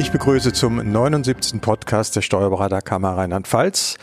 Ich 0.00 0.12
begrüße 0.12 0.54
zum 0.54 0.76
79. 0.76 1.60
Podcast 1.60 2.16
der 2.16 2.22
Steuerberaterkammer 2.22 3.18
Rheinland-Pfalz. 3.18 3.98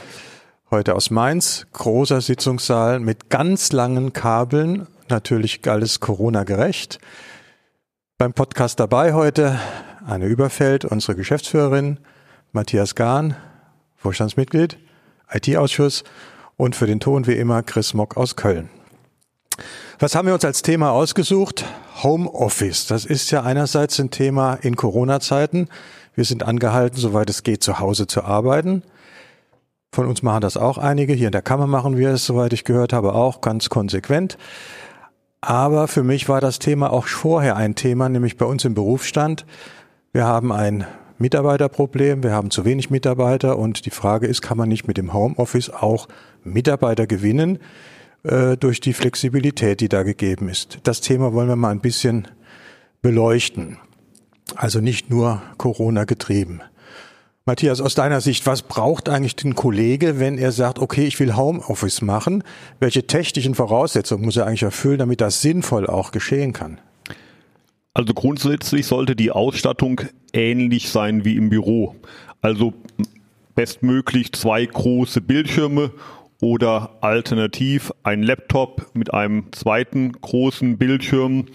Heute 0.70 0.94
aus 0.94 1.10
Mainz, 1.10 1.66
großer 1.74 2.22
Sitzungssaal 2.22 3.00
mit 3.00 3.32
ganz 3.32 3.72
langen 3.72 4.14
Kabeln, 4.14 4.86
natürlich 5.10 5.68
alles 5.68 6.00
Corona-gerecht. 6.00 7.00
Beim 8.20 8.34
Podcast 8.34 8.80
dabei 8.80 9.14
heute 9.14 9.60
Anne 10.06 10.28
Überfeld, 10.28 10.86
unsere 10.86 11.16
Geschäftsführerin, 11.16 11.98
Matthias 12.52 12.94
Gahn, 12.94 13.36
Vorstandsmitglied, 13.96 14.78
IT-Ausschuss 15.32 16.04
und 16.58 16.76
für 16.76 16.86
den 16.86 17.00
Ton 17.00 17.26
wie 17.26 17.34
immer 17.34 17.64
Chris 17.64 17.96
Mock 17.96 18.18
aus 18.18 18.36
Köln. 18.36 18.70
Was 20.00 20.14
haben 20.14 20.28
wir 20.28 20.36
uns 20.36 20.46
als 20.46 20.62
Thema 20.62 20.92
ausgesucht? 20.92 21.66
Homeoffice. 22.04 22.86
Das 22.86 23.04
ist 23.04 23.32
ja 23.32 23.42
einerseits 23.42 24.00
ein 24.00 24.12
Thema 24.12 24.54
in 24.54 24.76
Corona-Zeiten. 24.76 25.70
Wir 26.14 26.24
sind 26.24 26.44
angehalten, 26.44 27.00
soweit 27.00 27.32
es 27.32 27.42
geht, 27.42 27.64
zu 27.64 27.80
Hause 27.80 28.06
zu 28.06 28.24
arbeiten. 28.24 28.84
Von 29.92 30.06
uns 30.06 30.22
machen 30.22 30.42
das 30.42 30.56
auch 30.56 30.78
einige. 30.78 31.14
Hier 31.14 31.30
in 31.30 31.32
der 31.32 31.42
Kammer 31.42 31.66
machen 31.66 31.98
wir 31.98 32.12
es, 32.12 32.28
soweit 32.28 32.54
ich 32.54 32.64
gehört 32.64 32.94
habe, 32.94 33.16
auch 33.16 33.42
ganz 33.42 33.70
konsequent. 33.70 34.38
Aber 35.42 35.88
für 35.88 36.04
mich 36.04 36.30
war 36.30 36.42
das 36.42 36.60
Thema 36.60 36.94
auch 36.94 37.08
vorher 37.08 37.56
ein 37.56 37.74
Thema, 37.74 38.08
nämlich 38.08 38.38
bei 38.38 38.46
uns 38.46 38.66
im 38.66 38.76
Berufsstand. 38.76 39.48
Wir 40.12 40.26
haben 40.26 40.52
ein 40.52 40.86
Mitarbeiterproblem, 41.18 42.22
wir 42.22 42.34
haben 42.34 42.52
zu 42.52 42.66
wenig 42.66 42.92
Mitarbeiter 42.92 43.58
und 43.58 43.88
die 43.88 43.92
Frage 43.92 44.28
ist, 44.28 44.44
kann 44.44 44.60
man 44.60 44.70
nicht 44.70 44.88
mit 44.88 44.98
dem 44.98 45.14
Homeoffice 45.14 45.72
auch 45.72 46.08
Mitarbeiter 46.44 47.08
gewinnen 47.08 47.58
äh, 48.28 48.58
durch 48.58 48.82
die 48.82 48.94
Flexibilität, 48.94 49.82
die 49.82 49.90
da 49.90 50.04
gegeben 50.04 50.50
ist. 50.50 50.80
Das 50.84 51.02
Thema 51.02 51.34
wollen 51.34 51.48
wir 51.48 51.56
mal 51.56 51.72
ein 51.72 51.82
bisschen 51.82 52.28
beleuchten. 53.02 53.78
Also 54.56 54.80
nicht 54.80 55.10
nur 55.10 55.42
Corona 55.58 56.04
getrieben. 56.06 56.62
Matthias, 57.46 57.80
aus 57.80 57.96
deiner 57.96 58.20
Sicht, 58.20 58.46
was 58.46 58.62
braucht 58.62 59.08
eigentlich 59.08 59.38
den 59.38 59.56
Kollege, 59.56 60.20
wenn 60.20 60.38
er 60.38 60.52
sagt, 60.52 60.80
okay, 60.80 61.06
ich 61.06 61.18
will 61.20 61.38
Homeoffice 61.38 62.02
machen? 62.02 62.44
Welche 62.82 63.08
technischen 63.08 63.56
Voraussetzungen 63.56 64.26
muss 64.26 64.36
er 64.36 64.46
eigentlich 64.46 64.64
erfüllen, 64.64 65.00
damit 65.00 65.22
das 65.22 65.42
sinnvoll 65.42 65.88
auch 65.88 66.12
geschehen 66.12 66.52
kann? 66.52 66.82
Also 67.94 68.14
grundsätzlich 68.14 68.86
sollte 68.86 69.16
die 69.16 69.32
Ausstattung 69.32 70.02
ähnlich 70.34 70.90
sein 70.90 71.24
wie 71.24 71.38
im 71.38 71.50
Büro. 71.50 71.96
Also 72.42 72.74
bestmöglich 73.56 74.34
zwei 74.34 74.66
große 74.66 75.22
Bildschirme 75.22 75.92
oder 76.42 76.98
alternativ 77.02 77.92
ein 78.04 78.24
Laptop 78.24 78.92
mit 78.94 79.14
einem 79.14 79.52
zweiten 79.52 80.12
großen 80.12 80.78
Bildschirm, 80.78 81.46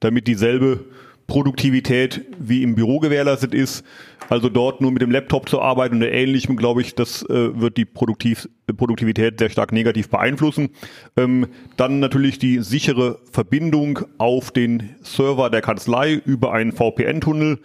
damit 0.00 0.26
dieselbe 0.26 0.84
Produktivität 1.26 2.22
wie 2.38 2.62
im 2.62 2.74
Büro 2.74 2.98
gewährleistet 2.98 3.54
ist. 3.54 3.84
Also 4.28 4.48
dort 4.48 4.80
nur 4.80 4.92
mit 4.92 5.02
dem 5.02 5.10
Laptop 5.10 5.48
zu 5.48 5.60
arbeiten 5.60 5.96
oder 5.96 6.12
ähnlichem, 6.12 6.56
glaube 6.56 6.82
ich, 6.82 6.94
das 6.94 7.22
äh, 7.28 7.60
wird 7.60 7.76
die 7.76 7.84
Produktiv 7.84 8.48
Produktivität 8.76 9.38
sehr 9.38 9.50
stark 9.50 9.72
negativ 9.72 10.08
beeinflussen. 10.08 10.70
Ähm, 11.16 11.48
dann 11.76 11.98
natürlich 11.98 12.38
die 12.38 12.60
sichere 12.60 13.18
Verbindung 13.32 14.00
auf 14.18 14.52
den 14.52 14.94
Server 15.02 15.50
der 15.50 15.62
Kanzlei 15.62 16.14
über 16.14 16.52
einen 16.52 16.72
VPN-Tunnel. 16.72 17.58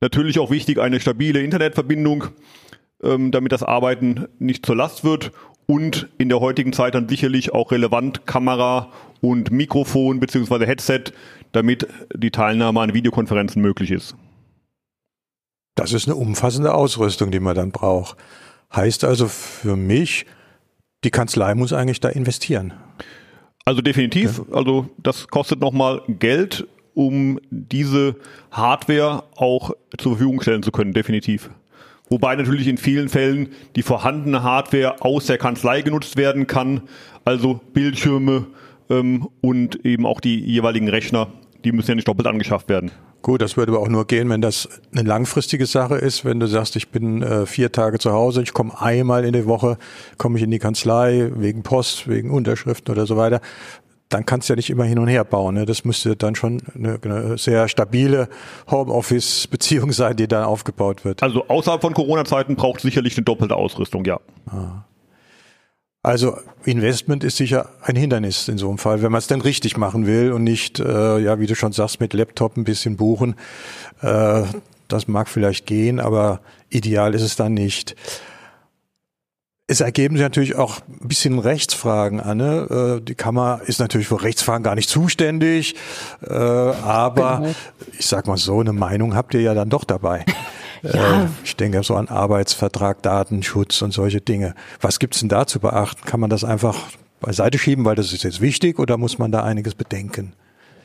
Natürlich 0.00 0.38
auch 0.38 0.50
wichtig 0.50 0.78
eine 0.78 1.00
stabile 1.00 1.40
Internetverbindung, 1.40 2.26
ähm, 3.02 3.32
damit 3.32 3.50
das 3.50 3.64
Arbeiten 3.64 4.26
nicht 4.38 4.64
zur 4.64 4.76
Last 4.76 5.02
wird 5.02 5.32
und 5.70 6.08
in 6.16 6.30
der 6.30 6.40
heutigen 6.40 6.72
Zeit 6.72 6.94
dann 6.94 7.08
sicherlich 7.08 7.52
auch 7.52 7.70
relevant 7.72 8.26
Kamera 8.26 8.90
und 9.20 9.50
Mikrofon 9.50 10.18
beziehungsweise 10.18 10.66
Headset, 10.66 11.04
damit 11.52 11.86
die 12.14 12.30
Teilnahme 12.30 12.80
an 12.80 12.94
Videokonferenzen 12.94 13.60
möglich 13.60 13.90
ist. 13.90 14.16
Das 15.74 15.92
ist 15.92 16.08
eine 16.08 16.16
umfassende 16.16 16.74
Ausrüstung, 16.74 17.30
die 17.30 17.38
man 17.38 17.54
dann 17.54 17.70
braucht. 17.70 18.16
Heißt 18.74 19.04
also 19.04 19.28
für 19.28 19.76
mich, 19.76 20.26
die 21.04 21.10
Kanzlei 21.10 21.54
muss 21.54 21.72
eigentlich 21.72 22.00
da 22.00 22.08
investieren. 22.08 22.72
Also 23.64 23.82
definitiv. 23.82 24.42
Also 24.50 24.88
das 24.96 25.28
kostet 25.28 25.60
nochmal 25.60 26.00
Geld, 26.08 26.66
um 26.94 27.38
diese 27.50 28.16
Hardware 28.50 29.24
auch 29.36 29.72
zur 29.98 30.12
Verfügung 30.12 30.40
stellen 30.40 30.62
zu 30.62 30.72
können, 30.72 30.94
definitiv. 30.94 31.50
Wobei 32.10 32.36
natürlich 32.36 32.68
in 32.68 32.78
vielen 32.78 33.08
Fällen 33.08 33.48
die 33.76 33.82
vorhandene 33.82 34.42
Hardware 34.42 35.02
aus 35.02 35.26
der 35.26 35.38
Kanzlei 35.38 35.82
genutzt 35.82 36.16
werden 36.16 36.46
kann, 36.46 36.82
also 37.24 37.60
Bildschirme 37.72 38.46
ähm, 38.88 39.28
und 39.40 39.84
eben 39.84 40.06
auch 40.06 40.20
die 40.20 40.40
jeweiligen 40.40 40.88
Rechner, 40.88 41.28
die 41.64 41.72
müssen 41.72 41.90
ja 41.90 41.94
nicht 41.96 42.08
doppelt 42.08 42.26
angeschafft 42.26 42.68
werden. 42.68 42.90
Gut, 43.20 43.42
das 43.42 43.56
würde 43.56 43.72
aber 43.72 43.82
auch 43.82 43.88
nur 43.88 44.06
gehen, 44.06 44.30
wenn 44.30 44.40
das 44.40 44.68
eine 44.92 45.06
langfristige 45.06 45.66
Sache 45.66 45.96
ist. 45.96 46.24
Wenn 46.24 46.38
du 46.38 46.46
sagst, 46.46 46.76
ich 46.76 46.90
bin 46.90 47.20
äh, 47.22 47.46
vier 47.46 47.72
Tage 47.72 47.98
zu 47.98 48.12
Hause, 48.12 48.42
ich 48.42 48.54
komme 48.54 48.80
einmal 48.80 49.24
in 49.24 49.32
der 49.32 49.46
Woche, 49.46 49.76
komme 50.18 50.38
ich 50.38 50.44
in 50.44 50.52
die 50.52 50.60
Kanzlei 50.60 51.30
wegen 51.34 51.64
Post, 51.64 52.08
wegen 52.08 52.30
Unterschriften 52.30 52.94
oder 52.94 53.06
so 53.06 53.16
weiter 53.16 53.40
dann 54.08 54.24
kannst 54.24 54.48
du 54.48 54.54
ja 54.54 54.56
nicht 54.56 54.70
immer 54.70 54.84
hin 54.84 54.98
und 54.98 55.08
her 55.08 55.24
bauen. 55.24 55.54
Ne? 55.54 55.66
Das 55.66 55.84
müsste 55.84 56.16
dann 56.16 56.34
schon 56.34 56.62
eine, 56.74 56.98
eine 57.02 57.38
sehr 57.38 57.68
stabile 57.68 58.28
Homeoffice-Beziehung 58.70 59.92
sein, 59.92 60.16
die 60.16 60.28
da 60.28 60.44
aufgebaut 60.44 61.04
wird. 61.04 61.22
Also 61.22 61.46
außerhalb 61.48 61.80
von 61.80 61.94
Corona-Zeiten 61.94 62.56
braucht 62.56 62.80
sicherlich 62.80 63.16
eine 63.16 63.24
doppelte 63.24 63.56
Ausrüstung, 63.56 64.04
ja. 64.04 64.20
Ah. 64.46 64.84
Also 66.02 66.38
Investment 66.64 67.24
ist 67.24 67.36
sicher 67.36 67.70
ein 67.82 67.96
Hindernis 67.96 68.48
in 68.48 68.56
so 68.56 68.68
einem 68.68 68.78
Fall, 68.78 69.02
wenn 69.02 69.12
man 69.12 69.18
es 69.18 69.26
denn 69.26 69.40
richtig 69.40 69.76
machen 69.76 70.06
will 70.06 70.32
und 70.32 70.44
nicht, 70.44 70.78
äh, 70.78 71.18
ja, 71.18 71.40
wie 71.40 71.46
du 71.46 71.54
schon 71.54 71.72
sagst, 71.72 72.00
mit 72.00 72.14
Laptop 72.14 72.56
ein 72.56 72.64
bisschen 72.64 72.96
buchen. 72.96 73.34
Äh, 74.00 74.44
das 74.86 75.06
mag 75.06 75.28
vielleicht 75.28 75.66
gehen, 75.66 76.00
aber 76.00 76.40
ideal 76.70 77.14
ist 77.14 77.22
es 77.22 77.36
dann 77.36 77.52
nicht. 77.52 77.94
Es 79.70 79.80
ergeben 79.80 80.16
sich 80.16 80.22
natürlich 80.22 80.56
auch 80.56 80.80
ein 80.88 81.08
bisschen 81.08 81.38
Rechtsfragen, 81.38 82.20
Anne. 82.20 82.98
Äh, 82.98 83.04
die 83.04 83.14
Kammer 83.14 83.60
ist 83.66 83.80
natürlich 83.80 84.08
für 84.08 84.22
Rechtsfragen 84.22 84.62
gar 84.62 84.74
nicht 84.74 84.88
zuständig, 84.88 85.74
äh, 86.26 86.32
aber 86.32 87.36
genau. 87.36 87.54
ich 87.98 88.06
sag 88.06 88.26
mal 88.26 88.38
so, 88.38 88.60
eine 88.60 88.72
Meinung 88.72 89.14
habt 89.14 89.34
ihr 89.34 89.42
ja 89.42 89.54
dann 89.54 89.68
doch 89.68 89.84
dabei. 89.84 90.24
Ja. 90.80 91.24
Äh, 91.24 91.26
ich 91.42 91.56
denke 91.56 91.82
so 91.82 91.96
an 91.96 92.06
Arbeitsvertrag, 92.06 93.02
Datenschutz 93.02 93.82
und 93.82 93.90
solche 93.90 94.20
Dinge. 94.20 94.54
Was 94.80 95.00
gibt's 95.00 95.18
denn 95.18 95.28
da 95.28 95.44
zu 95.44 95.58
beachten? 95.58 96.02
Kann 96.04 96.20
man 96.20 96.30
das 96.30 96.44
einfach 96.44 96.76
beiseite 97.18 97.58
schieben, 97.58 97.84
weil 97.84 97.96
das 97.96 98.12
ist 98.12 98.22
jetzt 98.22 98.40
wichtig, 98.40 98.78
oder 98.78 98.96
muss 98.96 99.18
man 99.18 99.32
da 99.32 99.42
einiges 99.42 99.74
bedenken? 99.74 100.34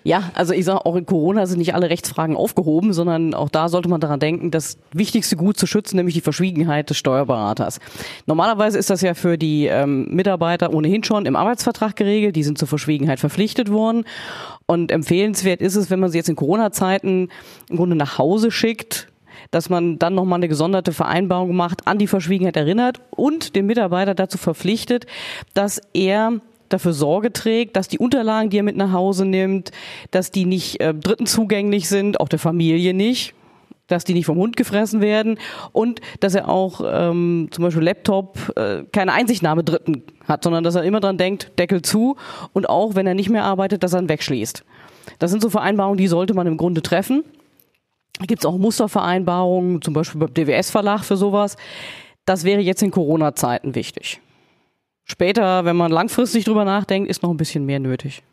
Ja, 0.03 0.31
also 0.33 0.53
ich 0.53 0.65
sage, 0.65 0.85
auch 0.85 0.95
in 0.95 1.05
Corona 1.05 1.45
sind 1.45 1.59
nicht 1.59 1.73
alle 1.75 1.89
Rechtsfragen 1.89 2.35
aufgehoben, 2.35 2.91
sondern 2.91 3.33
auch 3.33 3.49
da 3.49 3.69
sollte 3.69 3.87
man 3.87 4.01
daran 4.01 4.19
denken, 4.19 4.51
das 4.51 4.77
wichtigste 4.91 5.37
Gut 5.37 5.57
zu 5.57 5.65
schützen, 5.65 5.95
nämlich 5.95 6.13
die 6.13 6.21
Verschwiegenheit 6.21 6.89
des 6.89 6.97
Steuerberaters. 6.97 7.79
Normalerweise 8.25 8.77
ist 8.77 8.89
das 8.89 9.01
ja 9.01 9.13
für 9.13 9.37
die 9.37 9.67
ähm, 9.67 10.07
Mitarbeiter 10.13 10.73
ohnehin 10.73 11.03
schon 11.03 11.25
im 11.25 11.37
Arbeitsvertrag 11.37 11.95
geregelt, 11.95 12.35
die 12.35 12.43
sind 12.43 12.57
zur 12.57 12.67
Verschwiegenheit 12.67 13.19
verpflichtet 13.19 13.71
worden. 13.71 14.03
Und 14.65 14.91
empfehlenswert 14.91 15.61
ist 15.61 15.75
es, 15.75 15.89
wenn 15.89 15.99
man 15.99 16.11
sie 16.11 16.17
jetzt 16.17 16.29
in 16.29 16.35
Corona-Zeiten 16.35 17.29
im 17.69 17.77
Grunde 17.77 17.95
nach 17.95 18.17
Hause 18.17 18.51
schickt, 18.51 19.07
dass 19.51 19.69
man 19.69 19.99
dann 19.99 20.15
nochmal 20.15 20.37
eine 20.37 20.47
gesonderte 20.47 20.91
Vereinbarung 20.93 21.55
macht, 21.55 21.87
an 21.87 21.97
die 21.97 22.07
Verschwiegenheit 22.07 22.57
erinnert 22.57 23.01
und 23.11 23.55
den 23.55 23.65
Mitarbeiter 23.65 24.15
dazu 24.15 24.37
verpflichtet, 24.37 25.05
dass 25.53 25.81
er 25.93 26.39
dafür 26.73 26.93
Sorge 26.93 27.31
trägt, 27.31 27.75
dass 27.75 27.87
die 27.87 27.99
Unterlagen, 27.99 28.49
die 28.49 28.57
er 28.57 28.63
mit 28.63 28.75
nach 28.75 28.91
Hause 28.91 29.25
nimmt, 29.25 29.71
dass 30.11 30.31
die 30.31 30.45
nicht 30.45 30.81
äh, 30.81 30.93
Dritten 30.93 31.25
zugänglich 31.25 31.87
sind, 31.87 32.19
auch 32.19 32.29
der 32.29 32.39
Familie 32.39 32.93
nicht 32.93 33.33
dass 33.87 34.05
die 34.05 34.13
nicht 34.13 34.25
vom 34.25 34.37
Hund 34.37 34.55
gefressen 34.55 35.01
werden 35.01 35.37
und 35.71 35.99
dass 36.19 36.35
er 36.35 36.49
auch 36.49 36.81
ähm, 36.85 37.49
zum 37.51 37.63
Beispiel 37.63 37.83
Laptop 37.83 38.53
äh, 38.55 38.83
keine 38.91 39.13
Einsichtnahme 39.13 39.63
Dritten 39.63 40.03
hat, 40.27 40.43
sondern 40.43 40.63
dass 40.63 40.75
er 40.75 40.83
immer 40.83 40.99
dran 40.99 41.17
denkt, 41.17 41.51
Deckel 41.59 41.81
zu 41.81 42.15
und 42.53 42.69
auch 42.69 42.95
wenn 42.95 43.05
er 43.07 43.13
nicht 43.13 43.29
mehr 43.29 43.43
arbeitet, 43.43 43.83
dass 43.83 43.93
er 43.93 44.01
ihn 44.01 44.09
wegschließt. 44.09 44.63
Das 45.19 45.31
sind 45.31 45.41
so 45.41 45.49
Vereinbarungen, 45.49 45.97
die 45.97 46.07
sollte 46.07 46.33
man 46.33 46.47
im 46.47 46.57
Grunde 46.57 46.81
treffen. 46.81 47.23
Gibt 48.21 48.41
es 48.41 48.45
auch 48.45 48.57
Mustervereinbarungen, 48.57 49.81
zum 49.81 49.93
Beispiel 49.93 50.19
beim 50.19 50.33
DWS-Verlag 50.33 51.03
für 51.03 51.17
sowas. 51.17 51.57
Das 52.25 52.45
wäre 52.45 52.61
jetzt 52.61 52.81
in 52.83 52.91
Corona-Zeiten 52.91 53.75
wichtig. 53.75 54.21
Später, 55.05 55.65
wenn 55.65 55.75
man 55.75 55.91
langfristig 55.91 56.45
drüber 56.45 56.65
nachdenkt, 56.65 57.09
ist 57.09 57.23
noch 57.23 57.29
ein 57.29 57.37
bisschen 57.37 57.65
mehr 57.65 57.79
nötig. 57.79 58.23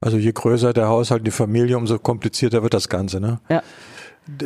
Also 0.00 0.16
je 0.16 0.32
größer 0.32 0.72
der 0.72 0.88
Haushalt, 0.88 1.26
die 1.26 1.30
Familie, 1.30 1.76
umso 1.76 1.98
komplizierter 1.98 2.62
wird 2.62 2.74
das 2.74 2.88
Ganze, 2.88 3.20
ne? 3.20 3.40
Ja. 3.48 3.62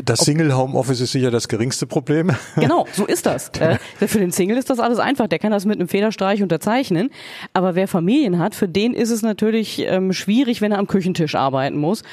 Das 0.05 0.20
Single 0.20 0.56
Homeoffice 0.56 1.00
ist 1.00 1.11
sicher 1.11 1.32
das 1.32 1.49
geringste 1.49 1.87
Problem. 1.87 2.31
Genau, 2.55 2.87
so 2.93 3.05
ist 3.05 3.26
das. 3.26 3.50
äh, 3.59 3.79
für 3.99 4.20
den 4.20 4.31
Single 4.31 4.56
ist 4.56 4.70
das 4.70 4.79
alles 4.79 5.00
einfach. 5.00 5.26
Der 5.26 5.41
kann 5.41 5.50
das 5.50 5.64
mit 5.64 5.79
einem 5.81 5.88
Federstreich 5.88 6.41
unterzeichnen. 6.41 7.11
Aber 7.53 7.75
wer 7.75 7.88
Familien 7.88 8.38
hat, 8.38 8.55
für 8.55 8.69
den 8.69 8.94
ist 8.94 9.11
es 9.11 9.23
natürlich 9.23 9.81
ähm, 9.81 10.12
schwierig, 10.12 10.61
wenn 10.61 10.70
er 10.70 10.79
am 10.79 10.87
Küchentisch 10.87 11.35
arbeiten 11.35 11.79
muss 11.79 12.05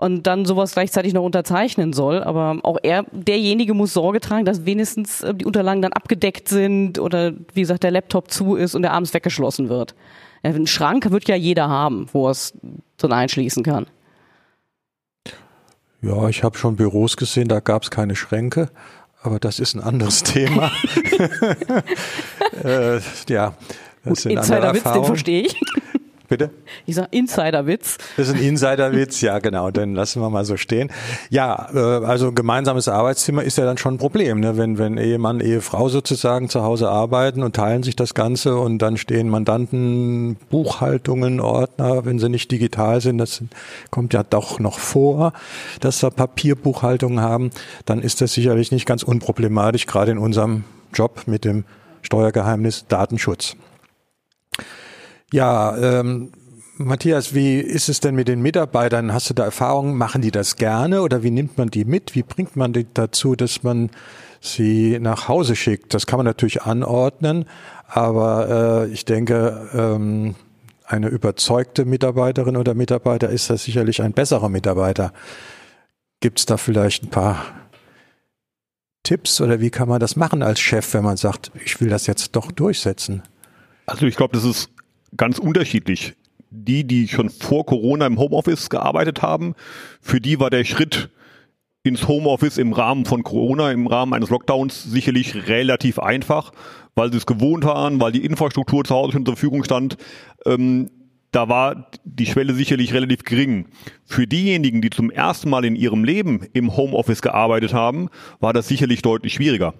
und 0.00 0.26
dann 0.26 0.46
sowas 0.46 0.72
gleichzeitig 0.72 1.12
noch 1.12 1.22
unterzeichnen 1.22 1.92
soll. 1.92 2.22
Aber 2.22 2.58
auch 2.62 2.78
er, 2.82 3.04
derjenige 3.12 3.74
muss 3.74 3.92
Sorge 3.92 4.20
tragen, 4.20 4.46
dass 4.46 4.64
wenigstens 4.64 5.20
äh, 5.20 5.34
die 5.34 5.44
Unterlagen 5.44 5.82
dann 5.82 5.92
abgedeckt 5.92 6.48
sind 6.48 6.98
oder 6.98 7.32
wie 7.52 7.60
gesagt 7.60 7.82
der 7.82 7.90
Laptop 7.90 8.30
zu 8.30 8.56
ist 8.56 8.74
und 8.74 8.80
der 8.80 8.92
abends 8.92 9.12
weggeschlossen 9.12 9.68
wird. 9.68 9.94
Ein 10.42 10.66
Schrank 10.66 11.10
wird 11.10 11.28
ja 11.28 11.36
jeder 11.36 11.68
haben, 11.68 12.06
wo 12.14 12.28
er 12.28 12.30
es 12.30 12.54
dann 12.96 13.12
einschließen 13.12 13.62
kann. 13.62 13.88
Ja, 16.00 16.30
ich 16.30 16.44
habe 16.44 16.56
schon 16.56 16.76
Büros 16.76 17.18
gesehen, 17.18 17.48
da 17.48 17.60
gab 17.60 17.82
es 17.82 17.90
keine 17.90 18.16
Schränke, 18.16 18.70
aber 19.20 19.38
das 19.38 19.58
ist 19.58 19.74
ein 19.74 19.82
anderes 19.82 20.22
Thema. 20.22 20.72
äh, 22.64 23.00
ja, 23.28 23.52
das 24.02 24.22
Gut, 24.22 24.32
Insiderwitz, 24.32 24.82
den 24.82 25.04
verstehe 25.04 25.42
ich. 25.42 25.60
Bitte? 26.30 26.50
Ich 26.86 26.94
sag 26.94 27.12
Insiderwitz. 27.12 27.98
Das 28.16 28.28
ist 28.28 28.36
ein 28.36 28.40
Insiderwitz, 28.40 29.20
ja 29.20 29.40
genau, 29.40 29.72
den 29.72 29.96
lassen 29.96 30.22
wir 30.22 30.30
mal 30.30 30.44
so 30.44 30.56
stehen. 30.56 30.88
Ja, 31.28 31.68
äh, 31.74 31.78
also 32.06 32.30
gemeinsames 32.30 32.86
Arbeitszimmer 32.86 33.42
ist 33.42 33.58
ja 33.58 33.64
dann 33.64 33.78
schon 33.78 33.94
ein 33.94 33.98
Problem, 33.98 34.38
ne? 34.38 34.56
wenn, 34.56 34.78
wenn 34.78 34.96
Ehemann, 34.96 35.40
Ehefrau 35.40 35.88
sozusagen 35.88 36.48
zu 36.48 36.62
Hause 36.62 36.88
arbeiten 36.88 37.42
und 37.42 37.56
teilen 37.56 37.82
sich 37.82 37.96
das 37.96 38.14
Ganze 38.14 38.56
und 38.56 38.78
dann 38.78 38.96
stehen 38.96 39.28
Mandanten, 39.28 40.36
Buchhaltungen, 40.50 41.40
Ordner, 41.40 42.04
wenn 42.04 42.20
sie 42.20 42.28
nicht 42.28 42.52
digital 42.52 43.00
sind, 43.00 43.18
das 43.18 43.42
kommt 43.90 44.14
ja 44.14 44.22
doch 44.22 44.60
noch 44.60 44.78
vor, 44.78 45.32
dass 45.80 46.00
wir 46.00 46.12
Papierbuchhaltungen 46.12 47.20
haben, 47.20 47.50
dann 47.86 48.00
ist 48.00 48.20
das 48.20 48.34
sicherlich 48.34 48.70
nicht 48.70 48.86
ganz 48.86 49.02
unproblematisch, 49.02 49.86
gerade 49.86 50.12
in 50.12 50.18
unserem 50.18 50.62
Job 50.94 51.22
mit 51.26 51.44
dem 51.44 51.64
Steuergeheimnis 52.02 52.86
Datenschutz. 52.86 53.56
Ja, 55.32 55.76
ähm, 55.76 56.32
Matthias, 56.76 57.34
wie 57.34 57.60
ist 57.60 57.88
es 57.88 58.00
denn 58.00 58.14
mit 58.14 58.26
den 58.26 58.40
Mitarbeitern? 58.40 59.12
Hast 59.12 59.30
du 59.30 59.34
da 59.34 59.44
Erfahrungen? 59.44 59.96
Machen 59.96 60.22
die 60.22 60.30
das 60.30 60.56
gerne 60.56 61.02
oder 61.02 61.22
wie 61.22 61.30
nimmt 61.30 61.56
man 61.56 61.68
die 61.68 61.84
mit? 61.84 62.14
Wie 62.14 62.22
bringt 62.22 62.56
man 62.56 62.72
die 62.72 62.86
dazu, 62.92 63.36
dass 63.36 63.62
man 63.62 63.90
sie 64.40 64.98
nach 64.98 65.28
Hause 65.28 65.54
schickt? 65.54 65.94
Das 65.94 66.06
kann 66.06 66.16
man 66.16 66.26
natürlich 66.26 66.62
anordnen, 66.62 67.44
aber 67.86 68.88
äh, 68.88 68.92
ich 68.92 69.04
denke, 69.04 69.68
ähm, 69.74 70.34
eine 70.84 71.08
überzeugte 71.08 71.84
Mitarbeiterin 71.84 72.56
oder 72.56 72.74
Mitarbeiter 72.74 73.28
ist 73.28 73.50
da 73.50 73.56
sicherlich 73.56 74.02
ein 74.02 74.12
besserer 74.12 74.48
Mitarbeiter. 74.48 75.12
Gibt 76.20 76.40
es 76.40 76.46
da 76.46 76.56
vielleicht 76.56 77.04
ein 77.04 77.10
paar 77.10 77.44
Tipps 79.04 79.40
oder 79.40 79.60
wie 79.60 79.70
kann 79.70 79.88
man 79.88 80.00
das 80.00 80.16
machen 80.16 80.42
als 80.42 80.58
Chef, 80.58 80.92
wenn 80.94 81.04
man 81.04 81.16
sagt, 81.16 81.52
ich 81.64 81.80
will 81.80 81.88
das 81.88 82.06
jetzt 82.06 82.34
doch 82.34 82.50
durchsetzen? 82.50 83.22
Also 83.86 84.06
ich 84.06 84.16
glaube, 84.16 84.34
das 84.34 84.44
ist 84.44 84.70
ganz 85.16 85.38
unterschiedlich. 85.38 86.14
Die, 86.52 86.84
die 86.84 87.06
schon 87.06 87.30
vor 87.30 87.64
Corona 87.64 88.06
im 88.06 88.18
Homeoffice 88.18 88.70
gearbeitet 88.70 89.22
haben, 89.22 89.54
für 90.00 90.20
die 90.20 90.40
war 90.40 90.50
der 90.50 90.64
Schritt 90.64 91.10
ins 91.82 92.08
Homeoffice 92.08 92.58
im 92.58 92.72
Rahmen 92.72 93.04
von 93.04 93.22
Corona, 93.22 93.70
im 93.70 93.86
Rahmen 93.86 94.12
eines 94.14 94.30
Lockdowns 94.30 94.82
sicherlich 94.82 95.48
relativ 95.48 95.98
einfach, 95.98 96.52
weil 96.94 97.10
sie 97.10 97.18
es 97.18 97.26
gewohnt 97.26 97.64
waren, 97.64 98.00
weil 98.00 98.12
die 98.12 98.24
Infrastruktur 98.24 98.84
zu 98.84 98.94
Hause 98.94 99.12
schon 99.12 99.24
zur 99.24 99.36
Verfügung 99.36 99.64
stand. 99.64 99.96
Ähm, 100.44 100.90
da 101.32 101.48
war 101.48 101.90
die 102.04 102.26
Schwelle 102.26 102.54
sicherlich 102.54 102.92
relativ 102.92 103.22
gering. 103.22 103.66
Für 104.04 104.26
diejenigen, 104.26 104.80
die 104.80 104.90
zum 104.90 105.10
ersten 105.10 105.48
Mal 105.48 105.64
in 105.64 105.76
ihrem 105.76 106.04
Leben 106.04 106.46
im 106.52 106.76
Homeoffice 106.76 107.22
gearbeitet 107.22 107.72
haben, 107.72 108.08
war 108.40 108.52
das 108.52 108.68
sicherlich 108.68 109.02
deutlich 109.02 109.34
schwieriger. 109.34 109.74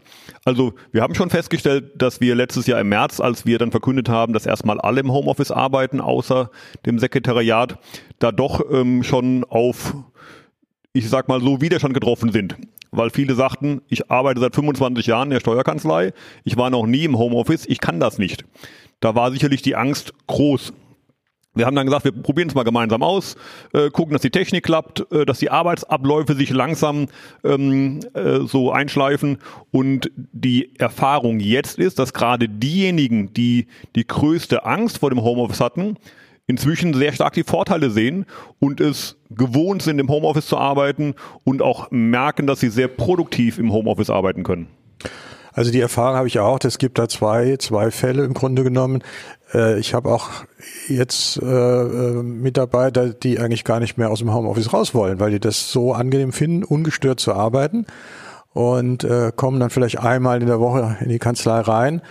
Also 0.45 0.75
wir 0.93 1.03
haben 1.03 1.15
schon 1.15 1.31
festgestellt, 1.31 2.01
dass 2.01 2.21
wir 2.21 2.35
letztes 2.35 2.67
Jahr 2.67 2.81
im 2.81 2.89
März, 2.89 3.21
als 3.21 3.47
wir 3.47 3.59
dann 3.59 3.73
verkündet 3.73 4.09
haben, 4.09 4.33
dass 4.33 4.47
erstmal 4.47 4.81
alle 4.81 5.01
im 5.01 5.13
Homeoffice 5.13 5.51
arbeiten, 5.51 6.01
außer 6.01 6.51
dem 6.87 6.99
Sekretariat, 6.99 7.79
da 8.19 8.31
doch 8.31 8.61
ähm, 8.71 9.03
schon 9.03 9.45
auf, 9.45 9.97
ich 10.93 11.09
sag 11.09 11.29
mal 11.29 11.41
so, 11.41 11.61
Widerstand 11.61 11.95
getroffen 11.95 12.31
sind 12.33 12.57
weil 12.93 13.11
viele 13.11 13.35
sagten, 13.35 13.83
ich 13.89 14.11
arbeite 14.11 14.41
seit 14.41 14.55
25 14.55 15.07
Jahren 15.07 15.29
in 15.29 15.35
der 15.35 15.41
Steuerkanzlei, 15.41 16.13
ich 16.45 16.57
war 16.57 16.71
noch 16.71 16.87
nie 16.87 17.05
im 17.05 17.19
Homeoffice, 17.19 17.67
ich 17.67 17.81
kann 17.81 18.01
das 18.01 18.19
nicht. 18.19 18.45
Da 19.01 19.15
war 19.15 19.31
sicherlich 19.31 19.63
die 19.63 19.77
Angst 19.77 20.13
groß. 20.27 20.73
Wir 21.55 21.67
haben 21.67 21.75
dann 21.75 21.87
gesagt, 21.87 22.05
wir 22.05 22.13
probieren 22.13 22.49
es 22.49 22.55
mal 22.55 22.63
gemeinsam 22.63 23.03
aus, 23.03 23.37
äh, 23.73 23.91
gucken, 23.91 24.13
dass 24.13 24.23
die 24.23 24.31
Technik 24.31 24.65
klappt, 24.65 25.11
äh, 25.11 25.27
dass 25.27 25.41
die 25.41 25.51
Arbeitsabläufe 25.51 26.37
sich 26.37 26.51
langsam 26.51 27.09
ähm, 27.43 27.99
äh, 28.15 28.41
so 28.47 28.71
einschleifen. 28.71 29.39
Und 29.73 30.13
die 30.15 30.79
Erfahrung 30.79 31.41
jetzt 31.41 31.79
ist, 31.79 31.99
dass 31.99 32.13
gerade 32.13 32.49
diejenigen, 32.49 33.35
die 33.35 33.67
die 33.97 34.07
größte 34.07 34.65
Angst 34.65 34.99
vor 34.99 35.11
dem 35.11 35.23
Homeoffice 35.23 35.61
hatten, 35.61 35.97
inzwischen 36.47 36.95
sehr 36.95 37.13
stark 37.13 37.33
die 37.33 37.45
Vorteile 37.45 37.91
sehen 37.91 38.27
und 38.61 38.81
es 38.81 39.17
gewohnt 39.31 39.83
sind, 39.83 39.99
im 39.99 40.09
Homeoffice 40.09 40.47
zu 40.47 40.57
arbeiten 40.57 41.15
und 41.43 41.63
auch 41.63 41.91
merken, 41.91 42.47
dass 42.47 42.61
sie 42.61 42.71
sehr 42.71 42.89
produktiv 42.89 43.59
im 43.59 43.73
Homeoffice 43.73 44.11
arbeiten 44.11 44.45
können. 44.45 44.69
Also 45.53 45.71
die 45.71 45.81
Erfahrung 45.81 46.17
habe 46.17 46.29
ich 46.29 46.39
auch. 46.39 46.59
Es 46.63 46.79
gibt 46.79 46.99
da 46.99 47.09
zwei, 47.09 47.57
zwei 47.59 47.91
Fälle 47.91 48.25
im 48.25 48.35
Grunde 48.35 48.63
genommen. 48.63 49.03
Äh, 49.55 49.79
ich 49.79 49.95
habe 49.95 50.11
auch 50.11 50.29
jetzt 50.89 51.41
äh, 51.43 51.47
äh, 51.47 52.23
Mitarbeiter, 52.23 53.11
die 53.11 53.39
eigentlich 53.39 53.65
gar 53.65 53.81
nicht 53.81 53.99
mehr 53.99 54.11
aus 54.11 54.21
dem 54.21 54.33
Homeoffice 54.33 54.73
raus 54.73 54.95
wollen, 54.95 55.21
weil 55.21 55.33
die 55.33 55.41
das 55.41 55.73
so 55.73 55.93
angenehm 55.93 56.33
finden, 56.33 56.65
ungestört 56.65 57.21
zu 57.21 57.35
arbeiten 57.35 57.87
und 58.53 59.07
kommen 59.37 59.61
dann 59.61 59.71
vielleicht 59.71 60.01
einmal 60.01 60.41
in 60.41 60.49
der 60.49 60.59
Woche 60.59 60.97
in 61.01 61.09
die 61.09 61.21
Kanzlei 61.21 61.61
rein, 61.61 62.03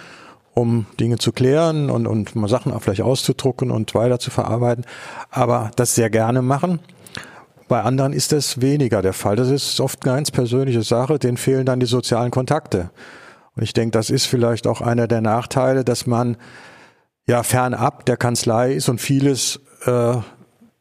um 0.54 0.86
Dinge 0.98 1.18
zu 1.18 1.34
klären 1.34 1.90
und, 1.90 2.08
und 2.08 2.34
mal 2.34 2.48
Sachen 2.48 2.72
auch 2.72 2.82
vielleicht 2.82 3.02
auszudrucken 3.02 3.72
und 3.72 3.94
weiter 3.94 4.20
zu 4.20 4.32
verarbeiten, 4.32 4.86
aber 5.32 5.72
das 5.76 5.96
sehr 5.96 6.10
gerne 6.10 6.42
machen. 6.42 6.80
Bei 7.68 7.82
anderen 7.82 8.14
ist 8.14 8.32
das 8.32 8.62
weniger 8.62 9.02
der 9.02 9.12
Fall. 9.12 9.36
Das 9.36 9.50
ist 9.50 9.82
oft 9.82 10.04
eine 10.06 10.16
ganz 10.16 10.32
persönliche 10.32 10.82
Sache, 10.82 11.20
denen 11.20 11.36
fehlen 11.36 11.66
dann 11.66 11.82
die 11.82 11.86
sozialen 11.86 12.32
Kontakte. 12.32 12.90
Ich 13.62 13.74
denke, 13.74 13.92
das 13.92 14.10
ist 14.10 14.26
vielleicht 14.26 14.68
auch 14.68 14.82
einer 14.82 15.08
der 15.08 15.22
Nachteile, 15.22 15.84
dass 15.84 16.06
man 16.06 16.38
ja 17.28 17.44
fernab 17.44 18.06
der 18.06 18.18
Kanzlei 18.18 18.74
ist 18.74 18.90
und 18.90 19.00
vieles 19.00 19.60
äh, 19.86 20.18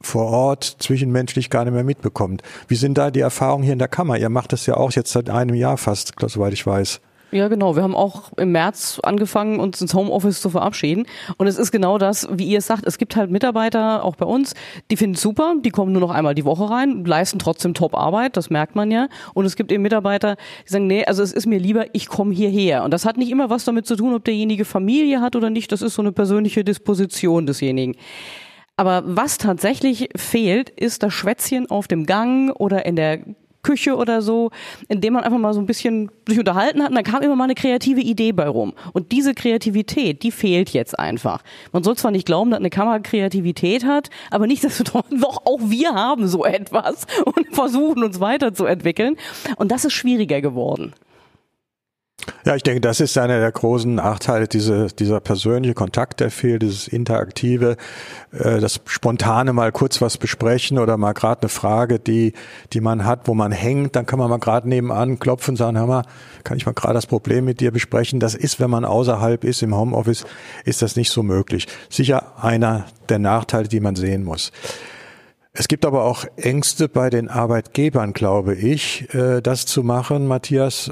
vor 0.01 0.27
Ort 0.27 0.77
zwischenmenschlich 0.79 1.51
gar 1.51 1.65
nicht 1.65 1.75
mehr 1.75 1.85
mitbekommt. 1.85 2.43
Wie 2.69 2.77
sind 2.77 2.97
da 2.97 3.11
die 3.11 3.21
Erfahrungen 3.21 3.65
hier 3.65 3.73
in 3.73 3.79
der 3.79 3.89
Kammer? 3.89 4.17
Ihr 4.17 4.29
macht 4.29 4.53
das 4.53 4.67
ja 4.67 4.77
auch 4.77 4.93
jetzt 4.93 5.13
seit 5.13 5.29
einem 5.29 5.55
Jahr 5.55 5.77
fast, 5.77 6.15
soweit 6.19 6.53
ich 6.53 6.67
weiß. 6.67 7.01
Ja, 7.31 7.49
genau. 7.49 7.77
Wir 7.77 7.83
haben 7.83 7.95
auch 7.95 8.33
im 8.39 8.53
März 8.53 9.01
angefangen, 9.03 9.61
uns 9.61 9.83
ins 9.83 9.93
Homeoffice 9.93 10.41
zu 10.41 10.49
verabschieden. 10.49 11.05
Und 11.37 11.47
es 11.47 11.59
ist 11.59 11.71
genau 11.71 11.99
das, 11.99 12.27
wie 12.33 12.47
ihr 12.47 12.59
es 12.59 12.67
sagt. 12.67 12.87
Es 12.87 12.97
gibt 12.97 13.17
halt 13.17 13.31
Mitarbeiter, 13.31 14.03
auch 14.03 14.17
bei 14.17 14.25
uns, 14.25 14.55
die 14.91 14.97
finden 14.97 15.15
es 15.15 15.21
super, 15.21 15.55
die 15.63 15.69
kommen 15.69 15.93
nur 15.93 16.01
noch 16.01 16.11
einmal 16.11 16.35
die 16.35 16.47
Woche 16.47 16.71
rein, 16.71 17.05
leisten 17.05 17.39
trotzdem 17.39 17.75
Top-Arbeit, 17.75 18.39
das 18.39 18.49
merkt 18.49 18.77
man 18.77 18.91
ja. 18.91 19.09
Und 19.35 19.45
es 19.45 19.57
gibt 19.57 19.71
eben 19.73 19.83
Mitarbeiter, 19.83 20.37
die 20.67 20.73
sagen, 20.73 20.87
nee, 20.87 21.05
also 21.05 21.23
es 21.23 21.33
ist 21.33 21.47
mir 21.47 21.59
lieber, 21.59 21.95
ich 21.95 22.09
komme 22.09 22.33
hierher. 22.33 22.83
Und 22.83 22.93
das 22.93 23.05
hat 23.05 23.19
nicht 23.19 23.31
immer 23.31 23.51
was 23.51 23.65
damit 23.65 23.87
zu 23.87 23.97
tun, 23.97 24.15
ob 24.15 24.25
derjenige 24.25 24.65
Familie 24.65 25.21
hat 25.21 25.37
oder 25.37 25.51
nicht. 25.51 25.71
Das 25.71 25.83
ist 25.83 25.95
so 25.95 26.03
eine 26.03 26.13
persönliche 26.13 26.65
Disposition 26.65 27.45
desjenigen. 27.45 27.95
Aber 28.77 29.03
was 29.05 29.37
tatsächlich 29.37 30.09
fehlt, 30.17 30.71
ist 30.71 31.03
das 31.03 31.13
Schwätzchen 31.13 31.69
auf 31.69 31.89
dem 31.89 32.07
Gang 32.07 32.59
oder 32.59 32.87
in 32.87 32.97
der 32.97 33.19
Küche 33.69 33.97
oder 33.97 34.23
so, 34.23 34.51
in 34.89 35.03
dem 35.03 35.13
man 35.13 35.25
einfach 35.25 35.39
mal 35.39 35.53
so 35.53 35.61
ein 35.61 35.67
bisschen 35.67 36.11
sich 36.27 36.39
unterhalten 36.39 36.83
hat 36.83 36.89
und 36.89 36.95
dann 36.95 37.05
kam 37.05 37.21
immer 37.21 37.37
mal 37.37 37.45
eine 37.45 37.55
kreative 37.55 38.01
Idee 38.01 38.33
bei 38.33 38.49
rum. 38.49 38.73
Und 38.95 39.13
diese 39.13 39.35
Kreativität, 39.35 40.23
die 40.23 40.31
fehlt 40.31 40.71
jetzt 40.71 40.99
einfach. 40.99 41.43
Man 41.73 41.85
soll 41.85 41.95
zwar 41.97 42.11
nicht 42.11 42.25
glauben, 42.25 42.51
dass 42.51 42.61
eine 42.61 42.71
Kamera 42.71 42.99
Kreativität 43.01 43.85
hat, 43.85 44.09
aber 44.31 44.47
nicht, 44.47 44.65
dass 44.65 44.79
wir 44.79 44.85
doch 45.21 45.43
auch 45.45 45.61
wir 45.65 45.95
haben 45.95 46.29
so 46.29 46.47
etwas 46.47 47.07
und 47.27 47.47
versuchen 47.55 48.03
uns 48.03 48.21
weiterzuentwickeln. 48.21 49.17
Und 49.57 49.71
das 49.71 49.85
ist 49.85 49.93
schwieriger 49.93 50.41
geworden. 50.41 50.95
Ja, 52.45 52.57
ich 52.57 52.63
denke, 52.63 52.81
das 52.81 53.01
ist 53.01 53.17
einer 53.17 53.39
der 53.39 53.53
großen 53.53 53.95
Nachteile, 53.95 54.49
diese, 54.49 54.89
dieser 54.89 55.21
persönliche 55.21 55.75
Kontakt, 55.75 56.21
der 56.21 56.31
fehlt, 56.31 56.63
dieses 56.63 56.89
interaktive, 56.89 57.77
äh, 58.33 58.59
das 58.59 58.81
spontane 58.87 59.53
mal 59.53 59.71
kurz 59.73 60.01
was 60.01 60.19
besprechen 60.19 60.79
oder 60.79 60.97
mal 60.97 61.13
gerade 61.13 61.43
eine 61.43 61.49
Frage, 61.49 61.99
die, 61.99 62.33
die 62.73 62.81
man 62.81 63.05
hat, 63.05 63.29
wo 63.29 63.35
man 63.35 63.53
hängt, 63.53 63.97
dann 63.97 64.07
kann 64.07 64.19
man 64.19 64.31
mal 64.31 64.39
gerade 64.39 64.69
nebenan 64.69 65.19
klopfen 65.19 65.53
und 65.53 65.57
sagen, 65.57 65.79
hör 65.79 65.87
mal, 65.87 66.03
kann 66.45 66.57
ich 66.57 66.67
mal 66.67 66.73
gerade 66.73 66.95
das 66.95 67.07
Problem 67.07 67.45
mit 67.45 67.61
dir 67.61 67.71
besprechen? 67.71 68.21
Das 68.21 68.35
ist, 68.35 68.61
wenn 68.61 68.71
man 68.71 68.85
außerhalb 68.85 69.45
ist, 69.45 69.63
im 69.63 69.77
Homeoffice, 69.77 70.25
ist 70.65 70.83
das 70.83 70.97
nicht 70.97 71.11
so 71.11 71.23
möglich. 71.23 71.67
Sicher 71.89 72.43
einer 72.43 72.87
der 73.09 73.19
Nachteile, 73.19 73.69
die 73.69 73.81
man 73.81 73.95
sehen 73.95 74.25
muss. 74.25 74.53
Es 75.53 75.67
gibt 75.67 75.85
aber 75.85 76.05
auch 76.05 76.25
Ängste 76.37 76.89
bei 76.89 77.11
den 77.11 77.29
Arbeitgebern, 77.29 78.13
glaube 78.13 78.55
ich, 78.55 79.13
äh, 79.15 79.41
das 79.41 79.67
zu 79.67 79.83
machen, 79.83 80.27
Matthias. 80.27 80.89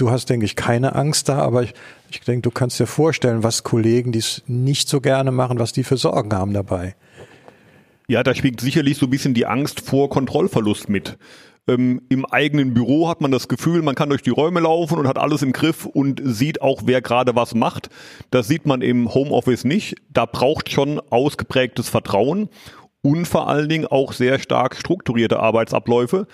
Du 0.00 0.10
hast, 0.10 0.30
denke 0.30 0.46
ich, 0.46 0.56
keine 0.56 0.94
Angst 0.94 1.28
da, 1.28 1.40
aber 1.40 1.62
ich, 1.62 1.74
ich 2.10 2.20
denke, 2.20 2.40
du 2.40 2.50
kannst 2.50 2.80
dir 2.80 2.86
vorstellen, 2.86 3.42
was 3.42 3.64
Kollegen, 3.64 4.12
die 4.12 4.20
es 4.20 4.42
nicht 4.46 4.88
so 4.88 5.02
gerne 5.02 5.30
machen, 5.30 5.58
was 5.58 5.72
die 5.72 5.84
für 5.84 5.98
Sorgen 5.98 6.32
haben 6.32 6.54
dabei. 6.54 6.94
Ja, 8.08 8.22
da 8.22 8.34
schwingt 8.34 8.62
sicherlich 8.62 8.96
so 8.96 9.06
ein 9.06 9.10
bisschen 9.10 9.34
die 9.34 9.44
Angst 9.44 9.82
vor 9.82 10.08
Kontrollverlust 10.08 10.88
mit. 10.88 11.18
Ähm, 11.68 12.00
Im 12.08 12.24
eigenen 12.24 12.72
Büro 12.72 13.10
hat 13.10 13.20
man 13.20 13.30
das 13.30 13.46
Gefühl, 13.46 13.82
man 13.82 13.94
kann 13.94 14.08
durch 14.08 14.22
die 14.22 14.30
Räume 14.30 14.60
laufen 14.60 14.98
und 14.98 15.06
hat 15.06 15.18
alles 15.18 15.42
im 15.42 15.52
Griff 15.52 15.84
und 15.84 16.22
sieht 16.24 16.62
auch, 16.62 16.84
wer 16.86 17.02
gerade 17.02 17.36
was 17.36 17.54
macht. 17.54 17.90
Das 18.30 18.48
sieht 18.48 18.64
man 18.64 18.80
im 18.80 19.12
Homeoffice 19.12 19.64
nicht. 19.64 19.96
Da 20.08 20.24
braucht 20.24 20.70
schon 20.70 20.98
ausgeprägtes 21.10 21.90
Vertrauen 21.90 22.48
und 23.02 23.26
vor 23.26 23.48
allen 23.48 23.68
Dingen 23.68 23.86
auch 23.86 24.14
sehr 24.14 24.38
stark 24.38 24.76
strukturierte 24.76 25.40
Arbeitsabläufe 25.40 26.26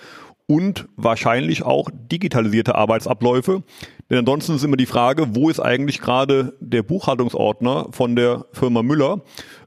und 0.47 0.87
wahrscheinlich 0.95 1.63
auch 1.63 1.89
digitalisierte 1.93 2.75
Arbeitsabläufe. 2.75 3.63
Denn 4.09 4.19
ansonsten 4.19 4.55
ist 4.55 4.63
immer 4.63 4.77
die 4.77 4.85
Frage, 4.85 5.35
wo 5.35 5.49
ist 5.49 5.59
eigentlich 5.59 5.99
gerade 5.99 6.53
der 6.61 6.83
Buchhaltungsordner 6.83 7.87
von 7.91 8.15
der 8.15 8.45
Firma 8.53 8.81
Müller? 8.81 9.21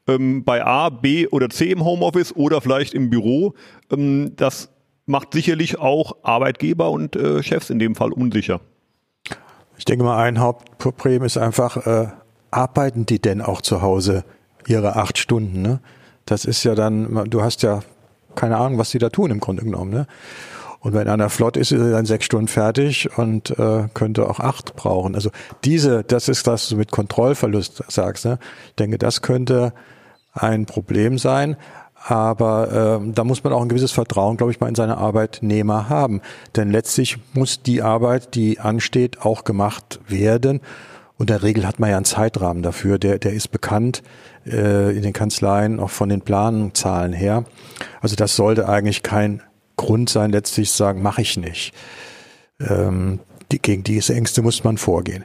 Ähm, 0.08 0.44
bei 0.44 0.64
A, 0.64 0.88
B 0.88 1.28
oder 1.28 1.50
C 1.50 1.70
im 1.70 1.84
Homeoffice 1.84 2.34
oder 2.34 2.62
vielleicht 2.62 2.94
im 2.94 3.10
Büro. 3.10 3.54
Ähm, 3.90 4.32
das 4.36 4.70
macht 5.04 5.34
sicherlich 5.34 5.78
auch 5.78 6.16
Arbeitgeber 6.22 6.90
und 6.90 7.14
äh, 7.14 7.42
Chefs 7.42 7.68
in 7.68 7.78
dem 7.78 7.94
Fall 7.94 8.12
unsicher. 8.12 8.60
Ich 9.76 9.84
denke 9.84 10.04
mal, 10.04 10.22
ein 10.22 10.40
Hauptproblem 10.40 11.24
ist 11.24 11.36
einfach, 11.36 11.86
äh, 11.86 12.08
arbeiten 12.50 13.04
die 13.06 13.20
denn 13.20 13.42
auch 13.42 13.60
zu 13.60 13.82
Hause 13.82 14.24
ihre 14.66 14.96
acht 14.96 15.18
Stunden? 15.18 15.62
Ne? 15.62 15.80
Das 16.24 16.44
ist 16.44 16.64
ja 16.64 16.74
dann, 16.74 17.28
du 17.28 17.42
hast 17.42 17.62
ja 17.62 17.82
keine 18.34 18.56
Ahnung, 18.56 18.78
was 18.78 18.90
die 18.90 18.98
da 18.98 19.10
tun 19.10 19.30
im 19.30 19.40
Grunde 19.40 19.64
genommen. 19.64 19.90
Ne? 19.90 20.06
Und 20.80 20.94
wenn 20.94 21.08
einer 21.08 21.28
flott 21.28 21.56
ist, 21.56 21.72
ist 21.72 21.80
er 21.80 21.90
dann 21.90 22.06
sechs 22.06 22.24
Stunden 22.24 22.48
fertig 22.48 23.16
und 23.18 23.50
äh, 23.58 23.88
könnte 23.92 24.28
auch 24.28 24.40
acht 24.40 24.76
brauchen. 24.76 25.14
Also 25.14 25.30
diese, 25.64 26.02
das 26.04 26.28
ist, 26.28 26.46
was 26.46 26.68
du 26.68 26.76
mit 26.76 26.90
Kontrollverlust 26.90 27.84
sagst. 27.88 28.24
Ne? 28.24 28.38
Ich 28.68 28.76
denke, 28.76 28.96
das 28.96 29.20
könnte 29.20 29.74
ein 30.32 30.66
Problem 30.66 31.18
sein. 31.18 31.56
Aber 32.02 33.00
äh, 33.02 33.12
da 33.12 33.24
muss 33.24 33.44
man 33.44 33.52
auch 33.52 33.60
ein 33.60 33.68
gewisses 33.68 33.92
Vertrauen, 33.92 34.38
glaube 34.38 34.52
ich, 34.52 34.60
mal 34.60 34.68
in 34.68 34.74
seine 34.74 34.96
Arbeitnehmer 34.96 35.90
haben. 35.90 36.22
Denn 36.56 36.70
letztlich 36.70 37.18
muss 37.34 37.62
die 37.62 37.82
Arbeit, 37.82 38.34
die 38.34 38.58
ansteht, 38.58 39.20
auch 39.20 39.44
gemacht 39.44 40.00
werden. 40.08 40.60
Und 41.18 41.28
in 41.28 41.36
der 41.36 41.42
Regel 41.42 41.66
hat 41.66 41.78
man 41.78 41.90
ja 41.90 41.96
einen 41.96 42.06
Zeitrahmen 42.06 42.62
dafür, 42.62 42.98
der, 42.98 43.18
der 43.18 43.34
ist 43.34 43.48
bekannt 43.48 44.02
äh, 44.46 44.96
in 44.96 45.02
den 45.02 45.12
Kanzleien, 45.12 45.78
auch 45.78 45.90
von 45.90 46.08
den 46.08 46.22
Planzahlen 46.22 47.12
her. 47.12 47.44
Also 48.00 48.16
das 48.16 48.34
sollte 48.34 48.66
eigentlich 48.66 49.02
kein 49.02 49.42
Grund 49.80 50.10
sein, 50.10 50.30
letztlich 50.30 50.70
zu 50.70 50.76
sagen, 50.76 51.00
mache 51.00 51.22
ich 51.22 51.36
nicht. 51.36 51.72
Ähm, 52.60 53.20
die, 53.50 53.58
gegen 53.58 53.82
diese 53.82 54.14
Ängste 54.14 54.42
muss 54.42 54.62
man 54.62 54.76
vorgehen. 54.76 55.24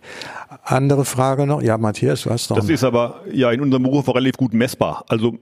Andere 0.63 1.03
Frage 1.05 1.45
noch, 1.45 1.62
ja, 1.62 1.77
Matthias, 1.77 2.25
was 2.25 2.50
noch? 2.50 2.57
Das 2.57 2.69
ist 2.69 2.83
aber 2.83 3.21
ja 3.31 3.51
in 3.51 3.62
unserem 3.62 3.83
Beruf 3.83 4.07
relativ 4.07 4.38
gut 4.38 4.53
messbar. 4.53 5.03
Also 5.09 5.38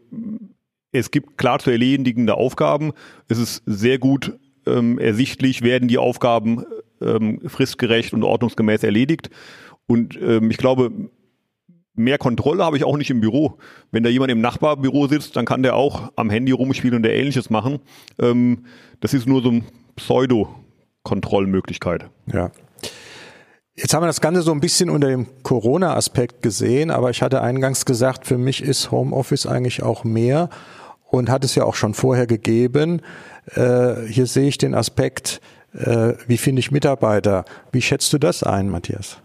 es 0.92 1.12
gibt 1.12 1.38
klar 1.38 1.60
zu 1.60 1.70
erledigende 1.70 2.34
Aufgaben. 2.36 2.92
Es 3.28 3.38
ist 3.38 3.62
sehr 3.66 4.00
gut 4.00 4.38
ähm, 4.66 4.98
ersichtlich, 4.98 5.62
werden 5.62 5.88
die 5.88 5.98
Aufgaben 5.98 6.66
ähm, 7.02 7.40
fristgerecht 7.46 8.14
und 8.14 8.24
ordnungsgemäß 8.24 8.84
erledigt. 8.84 9.30
Und 9.86 10.20
ähm, 10.22 10.50
ich 10.50 10.58
glaube, 10.58 10.92
mehr 11.96 12.18
Kontrolle 12.18 12.64
habe 12.64 12.78
ich 12.78 12.84
auch 12.84 12.98
nicht 12.98 13.10
im 13.10 13.22
Büro. 13.22 13.58
Wenn 13.92 14.04
da 14.04 14.10
jemand 14.10 14.32
im 14.32 14.42
Nachbarbüro 14.42 15.08
sitzt, 15.08 15.36
dann 15.36 15.46
kann 15.46 15.64
der 15.64 15.76
auch 15.76 16.12
am 16.16 16.30
Handy 16.30 16.52
rumspielen 16.52 16.98
und 16.98 17.04
der 17.04 17.16
ähnliches 17.16 17.50
machen. 17.50 17.80
Ähm, 18.20 18.66
das 19.00 19.14
ist 19.14 19.28
nur 19.28 19.42
so 19.42 19.52
ein 19.52 19.66
Pseudo-Kontrollmöglichkeit. 19.96 22.10
Ja. 22.32 22.52
Jetzt 23.76 23.94
haben 23.94 24.04
wir 24.04 24.08
das 24.08 24.22
Ganze 24.22 24.44
so 24.44 24.52
ein 24.52 24.60
bisschen 24.60 24.92
unter 24.92 25.08
dem 25.08 25.28
Corona-Aspekt 25.42 26.44
gesehen, 26.44 26.92
aber 26.92 27.10
ich 27.10 27.24
hatte 27.24 27.42
eingangs 27.42 27.86
gesagt, 27.86 28.28
für 28.28 28.38
mich 28.38 28.62
ist 28.62 28.92
Homeoffice 28.92 29.48
eigentlich 29.48 29.82
auch 29.82 30.04
mehr 30.04 30.50
und 31.10 31.30
hat 31.30 31.44
es 31.44 31.56
ja 31.56 31.64
auch 31.64 31.74
schon 31.74 31.96
vorher 31.96 32.28
gegeben. 32.28 33.02
Äh, 33.56 34.06
hier 34.08 34.28
sehe 34.28 34.48
ich 34.48 34.60
den 34.60 34.76
Aspekt, 34.76 35.42
äh, 35.74 36.14
wie 36.28 36.38
finde 36.38 36.60
ich 36.60 36.70
Mitarbeiter? 36.70 37.46
Wie 37.72 37.82
schätzt 37.82 38.14
du 38.14 38.20
das 38.20 38.44
ein, 38.44 38.70
Matthias? 38.70 39.23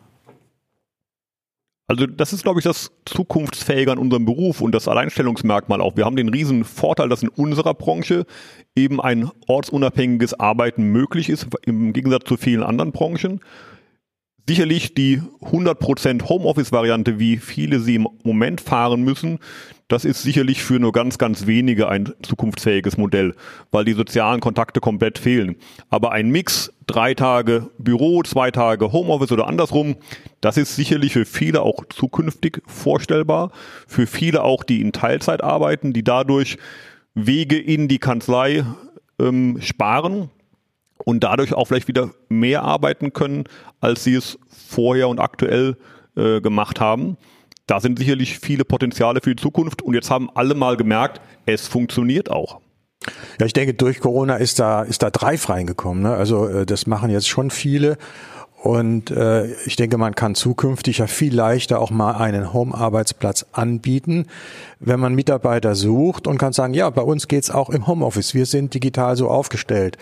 Also 1.91 2.07
das 2.07 2.35
ist, 2.35 2.43
glaube 2.43 2.61
ich, 2.61 2.65
das 2.65 2.93
Zukunftsfähige 3.07 3.91
an 3.91 3.97
unserem 3.97 4.27
Beruf 4.27 4.61
und 4.61 4.73
das 4.73 4.89
Alleinstellungsmerkmal 4.89 5.81
auch. 5.81 5.97
Wir 5.97 6.05
haben 6.05 6.17
den 6.17 6.29
riesen 6.29 6.65
Vorteil, 6.65 7.09
dass 7.09 7.23
in 7.23 7.31
unserer 7.31 7.73
Branche 7.73 8.27
eben 8.77 9.01
ein 9.01 9.31
ortsunabhängiges 9.47 10.39
Arbeiten 10.39 10.85
möglich 10.85 11.31
ist, 11.31 11.47
im 11.65 11.95
Gegensatz 11.95 12.25
zu 12.27 12.37
vielen 12.37 12.63
anderen 12.63 12.93
Branchen. 12.93 13.41
Sicherlich 14.47 14.93
die 14.93 15.23
100% 15.41 16.29
Homeoffice-Variante, 16.29 17.19
wie 17.19 17.39
viele 17.39 17.81
sie 17.81 17.95
im 17.95 18.09
Moment 18.23 18.61
fahren 18.61 19.03
müssen, 19.03 19.39
das 19.89 20.05
ist 20.05 20.23
sicherlich 20.23 20.63
für 20.63 20.79
nur 20.79 20.93
ganz, 20.93 21.17
ganz 21.17 21.47
wenige 21.47 21.89
ein 21.89 22.13
zukunftsfähiges 22.23 22.99
Modell, 22.99 23.35
weil 23.71 23.87
die 23.87 23.95
sozialen 23.95 24.41
Kontakte 24.41 24.81
komplett 24.81 25.19
fehlen. 25.19 25.57
Aber 25.89 26.13
ein 26.13 26.29
Mix, 26.29 26.71
drei 26.89 27.15
Tage 27.15 27.71
Büro, 27.79 28.23
zwei 28.25 28.51
Tage 28.51 28.93
Homeoffice 28.93 29.31
oder 29.31 29.47
andersrum, 29.47 29.97
das 30.41 30.57
ist 30.57 30.75
sicherlich 30.75 31.13
für 31.13 31.25
viele 31.25 31.63
auch 31.63 31.85
zukünftig 31.89 32.63
vorstellbar. 32.67 33.53
Für 33.87 34.07
viele 34.07 34.43
auch, 34.43 34.65
die 34.65 34.81
in 34.81 34.93
Teilzeit 34.93 35.43
arbeiten, 35.43 35.93
die 35.93 36.03
dadurch 36.03 36.59
Wege 37.15 37.59
in 37.59 37.87
die 37.89 37.99
Kanzlei 37.99 38.65
ähm, 39.21 39.59
sparen 39.61 40.31
und 41.05 41.23
dadurch 41.23 41.53
auch 41.55 41.67
vielleicht 41.67 41.89
wieder 41.89 42.11
mehr 42.29 42.63
arbeiten 42.63 43.13
können, 43.13 43.45
als 43.81 44.05
sie 44.05 44.15
es 44.15 44.39
vorher 44.49 45.09
und 45.09 45.21
aktuell 45.21 45.77
äh, 46.17 46.41
gemacht 46.41 46.81
haben 46.81 47.17
da 47.69 47.81
sind 47.81 47.99
sicherlich 47.99 48.39
viele 48.39 48.65
Potenziale 48.65 49.21
für 49.23 49.35
die 49.35 49.41
Zukunft 49.41 49.83
und 49.83 49.95
jetzt 49.95 50.11
haben 50.11 50.31
alle 50.35 50.55
mal 50.55 50.77
gemerkt, 50.77 51.21
es 51.47 51.69
funktioniert 51.69 52.31
auch. 52.31 52.61
Ja, 53.39 53.47
ich 53.47 53.53
denke, 53.53 53.75
durch 53.75 54.01
Corona 54.01 54.37
ist 54.37 54.59
da, 54.59 54.83
ist 54.83 55.03
da 55.03 55.11
Drive 55.11 55.49
reingekommen. 55.49 56.03
Ne? 56.03 56.15
Also 56.15 56.49
äh, 56.49 56.67
das 56.67 56.87
machen 56.87 57.11
jetzt 57.11 57.29
schon 57.29 57.51
viele. 57.51 57.97
Und 58.61 59.13
äh, 59.13 59.47
ich 59.67 59.77
denke, 59.77 59.99
man 59.99 60.17
kann 60.17 60.35
zukünftig 60.35 60.99
ja 60.99 61.07
viel 61.07 61.33
leichter 61.33 61.81
auch 61.81 61.91
mal 61.91 62.17
einen 62.17 62.53
Home-Arbeitsplatz 62.53 63.47
anbieten, 63.53 64.27
wenn 64.81 64.99
man 64.99 65.15
Mitarbeiter 65.15 65.77
sucht 65.77 66.27
und 66.27 66.39
kann 66.39 66.53
sagen, 66.53 66.75
ja, 66.75 66.91
bei 66.91 67.03
uns 67.03 67.29
geht's 67.29 67.51
auch 67.51 67.71
im 67.71 67.87
Homeoffice. 67.87 68.35
Wir 68.35 68.47
sind 68.47 68.75
digital 68.75 69.17
so 69.17 69.29
aufgestellt 69.29 69.97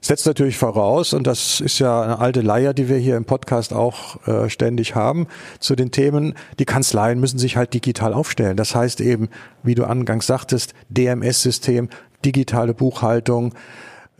setzt 0.00 0.26
natürlich 0.26 0.56
voraus, 0.56 1.12
und 1.12 1.26
das 1.26 1.60
ist 1.60 1.78
ja 1.78 2.00
eine 2.02 2.18
alte 2.18 2.40
Leier, 2.40 2.72
die 2.72 2.88
wir 2.88 2.96
hier 2.96 3.16
im 3.16 3.24
Podcast 3.24 3.72
auch 3.72 4.26
äh, 4.26 4.48
ständig 4.48 4.94
haben, 4.94 5.26
zu 5.58 5.76
den 5.76 5.90
Themen, 5.90 6.34
die 6.58 6.64
Kanzleien 6.64 7.20
müssen 7.20 7.38
sich 7.38 7.56
halt 7.56 7.74
digital 7.74 8.14
aufstellen. 8.14 8.56
Das 8.56 8.74
heißt 8.74 9.00
eben, 9.00 9.28
wie 9.62 9.74
du 9.74 9.84
angangs 9.84 10.26
sagtest, 10.26 10.74
DMS-System, 10.88 11.88
digitale 12.24 12.74
Buchhaltung, 12.74 13.54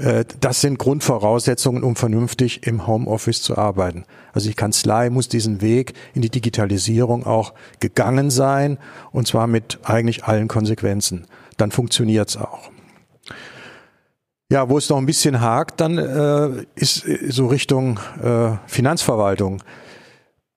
äh, 0.00 0.24
das 0.40 0.60
sind 0.60 0.78
Grundvoraussetzungen, 0.78 1.82
um 1.82 1.96
vernünftig 1.96 2.66
im 2.66 2.86
Homeoffice 2.86 3.42
zu 3.42 3.58
arbeiten. 3.58 4.04
Also 4.32 4.48
die 4.48 4.54
Kanzlei 4.54 5.10
muss 5.10 5.28
diesen 5.28 5.60
Weg 5.60 5.94
in 6.14 6.22
die 6.22 6.30
Digitalisierung 6.30 7.26
auch 7.26 7.52
gegangen 7.80 8.30
sein, 8.30 8.78
und 9.12 9.26
zwar 9.26 9.46
mit 9.46 9.78
eigentlich 9.82 10.24
allen 10.24 10.48
Konsequenzen. 10.48 11.26
Dann 11.56 11.70
funktioniert's 11.70 12.36
auch. 12.36 12.70
Ja, 14.52 14.68
wo 14.68 14.78
es 14.78 14.88
noch 14.88 14.98
ein 14.98 15.06
bisschen 15.06 15.40
hakt, 15.40 15.80
dann 15.80 15.96
äh, 15.96 16.64
ist 16.74 17.06
äh, 17.06 17.30
so 17.30 17.46
Richtung 17.46 18.00
äh, 18.22 18.56
Finanzverwaltung. 18.66 19.62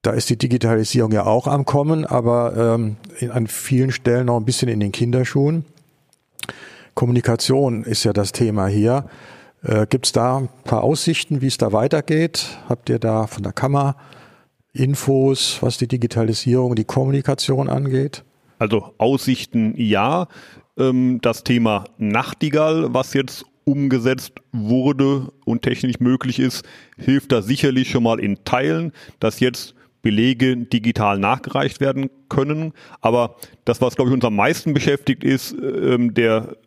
Da 0.01 0.11
ist 0.11 0.29
die 0.29 0.37
Digitalisierung 0.37 1.11
ja 1.11 1.25
auch 1.25 1.47
am 1.47 1.63
Kommen, 1.65 2.03
aber 2.05 2.75
ähm, 2.75 2.97
in, 3.19 3.29
an 3.31 3.47
vielen 3.47 3.91
Stellen 3.91 4.25
noch 4.25 4.37
ein 4.37 4.45
bisschen 4.45 4.67
in 4.67 4.79
den 4.79 4.91
Kinderschuhen. 4.91 5.65
Kommunikation 6.93 7.83
ist 7.83 8.03
ja 8.03 8.13
das 8.13 8.31
Thema 8.31 8.67
hier. 8.67 9.05
Äh, 9.63 9.87
Gibt 9.89 10.07
es 10.07 10.11
da 10.11 10.37
ein 10.37 10.49
paar 10.63 10.83
Aussichten, 10.83 11.41
wie 11.41 11.47
es 11.47 11.57
da 11.57 11.71
weitergeht? 11.71 12.57
Habt 12.69 12.89
ihr 12.89 12.99
da 12.99 13.27
von 13.27 13.43
der 13.43 13.53
Kammer 13.53 13.95
Infos, 14.73 15.59
was 15.61 15.77
die 15.77 15.87
Digitalisierung, 15.87 16.75
die 16.75 16.83
Kommunikation 16.83 17.69
angeht? 17.69 18.23
Also 18.59 18.93
Aussichten 18.97 19.73
ja. 19.77 20.27
Ähm, 20.77 21.19
das 21.21 21.43
Thema 21.43 21.85
Nachtigall, 21.97 22.93
was 22.93 23.13
jetzt 23.13 23.45
umgesetzt 23.65 24.33
wurde 24.51 25.31
und 25.45 25.61
technisch 25.61 25.99
möglich 25.99 26.39
ist, 26.39 26.65
hilft 26.97 27.31
da 27.31 27.41
sicherlich 27.41 27.89
schon 27.89 28.03
mal 28.03 28.19
in 28.19 28.43
Teilen, 28.43 28.91
dass 29.19 29.39
jetzt 29.39 29.75
Belege 30.01 30.57
digital 30.57 31.17
nachgereicht 31.17 31.79
werden 31.79 32.09
können. 32.27 32.73
Aber 32.99 33.37
das, 33.63 33.79
was, 33.81 33.95
glaube 33.95 34.09
ich, 34.09 34.15
uns 34.15 34.25
am 34.25 34.35
meisten 34.35 34.73
beschäftigt, 34.73 35.23
ist 35.23 35.53
ähm, 35.53 36.13
der 36.13 36.57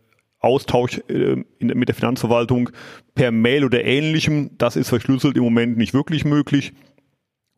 Austausch 0.40 1.00
äh, 1.09 1.43
in, 1.59 1.69
mit 1.69 1.88
der 1.88 1.95
Finanzverwaltung 1.95 2.71
per 3.14 3.31
Mail 3.31 3.64
oder 3.64 3.85
ähnlichem. 3.85 4.50
Das 4.59 4.76
ist 4.76 4.88
verschlüsselt 4.88 5.37
im 5.37 5.45
Moment 5.45 5.76
nicht 5.76 5.95
wirklich 5.95 6.25
möglich. 6.25 6.73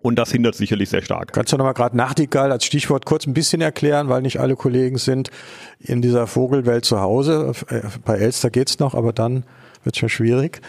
Und 0.01 0.17
das 0.17 0.31
hindert 0.31 0.55
sicherlich 0.55 0.89
sehr 0.91 1.03
stark. 1.03 1.33
Kannst 1.33 1.53
du 1.53 1.57
nochmal 1.57 1.75
gerade 1.75 1.97
Nachtigall 1.97 2.53
als 2.53 2.65
Stichwort 2.65 3.05
kurz 3.05 3.27
ein 3.27 3.35
bisschen 3.35 3.61
erklären, 3.61 4.09
weil 4.09 4.23
nicht 4.23 4.39
alle 4.39 4.55
Kollegen 4.55 4.97
sind 4.97 5.31
in 5.81 6.03
dieser 6.03 6.29
Vogelwelt 6.29 6.85
zu 6.85 7.01
Hause. 7.01 7.53
Äh, 7.69 7.83
bei 8.05 8.17
Elster 8.17 8.51
geht's 8.51 8.79
noch, 8.79 8.95
aber 8.95 9.13
dann 9.13 9.45
wird's 9.83 9.99
schon 9.99 10.09
schwierig. 10.09 10.61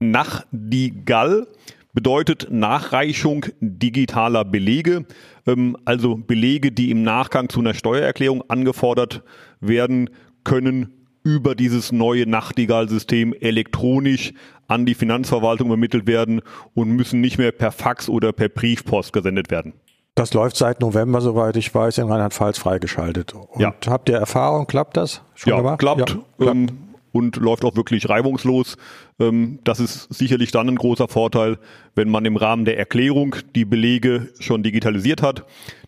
Nachtigall 0.00 1.46
bedeutet 1.94 2.48
Nachreichung 2.50 3.46
digitaler 3.60 4.44
Belege, 4.44 5.06
ähm, 5.46 5.78
also 5.86 6.16
Belege, 6.16 6.70
die 6.70 6.90
im 6.90 7.02
Nachgang 7.02 7.48
zu 7.48 7.60
einer 7.60 7.72
Steuererklärung 7.72 8.42
angefordert 8.50 9.22
werden 9.60 10.10
können 10.42 11.03
über 11.24 11.54
dieses 11.54 11.90
neue 11.90 12.28
Nachtigall-System 12.28 13.32
elektronisch 13.32 14.32
an 14.68 14.86
die 14.86 14.94
Finanzverwaltung 14.94 15.68
übermittelt 15.68 16.06
werden 16.06 16.42
und 16.74 16.90
müssen 16.90 17.20
nicht 17.20 17.38
mehr 17.38 17.50
per 17.50 17.72
Fax 17.72 18.08
oder 18.08 18.32
per 18.32 18.48
Briefpost 18.48 19.12
gesendet 19.12 19.50
werden. 19.50 19.72
Das 20.14 20.32
läuft 20.32 20.56
seit 20.56 20.80
November, 20.80 21.20
soweit 21.20 21.56
ich 21.56 21.74
weiß, 21.74 21.98
in 21.98 22.08
Rheinland-Pfalz 22.08 22.58
freigeschaltet. 22.58 23.32
Und 23.32 23.60
ja. 23.60 23.74
habt 23.88 24.08
ihr 24.08 24.16
Erfahrung? 24.16 24.66
Klappt 24.66 24.96
das? 24.96 25.22
Schon 25.34 25.50
ja, 25.50 25.56
gemacht? 25.56 25.80
klappt. 25.80 26.10
Ja, 26.10 26.16
klappt. 26.38 26.56
Ähm, 26.56 26.68
und 27.10 27.36
läuft 27.36 27.64
auch 27.64 27.76
wirklich 27.76 28.08
reibungslos. 28.08 28.76
Ähm, 29.18 29.60
das 29.64 29.80
ist 29.80 30.12
sicherlich 30.12 30.50
dann 30.50 30.68
ein 30.68 30.76
großer 30.76 31.08
Vorteil, 31.08 31.58
wenn 31.94 32.10
man 32.10 32.24
im 32.24 32.36
Rahmen 32.36 32.64
der 32.64 32.76
Erklärung 32.76 33.36
die 33.54 33.64
Belege 33.64 34.28
schon 34.40 34.62
digitalisiert 34.62 35.22
hat. 35.22 35.44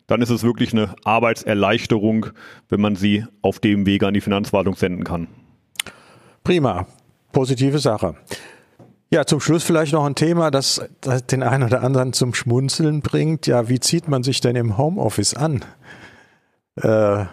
Dann 0.06 0.22
ist 0.22 0.30
es 0.30 0.42
wirklich 0.42 0.72
eine 0.72 0.94
Arbeitserleichterung, 1.04 2.26
wenn 2.68 2.80
man 2.80 2.96
sie 2.96 3.24
auf 3.42 3.58
dem 3.58 3.86
Wege 3.86 4.06
an 4.06 4.14
die 4.14 4.20
Finanzverwaltung 4.20 4.76
senden 4.76 5.04
kann. 5.04 5.28
Prima. 6.44 6.86
positive 7.32 7.78
Sache. 7.80 8.14
Ja, 9.10 9.24
zum 9.24 9.40
Schluss 9.40 9.62
vielleicht 9.62 9.92
noch 9.92 10.04
ein 10.04 10.14
Thema, 10.14 10.50
das, 10.50 10.80
das 11.00 11.26
den 11.26 11.42
einen 11.42 11.64
oder 11.64 11.82
anderen 11.82 12.12
zum 12.12 12.34
Schmunzeln 12.34 13.02
bringt. 13.02 13.46
Ja, 13.46 13.68
wie 13.68 13.78
zieht 13.78 14.08
man 14.08 14.22
sich 14.22 14.40
denn 14.40 14.56
im 14.56 14.78
Homeoffice 14.78 15.34
an? 15.34 15.64
Äh, 16.76 17.26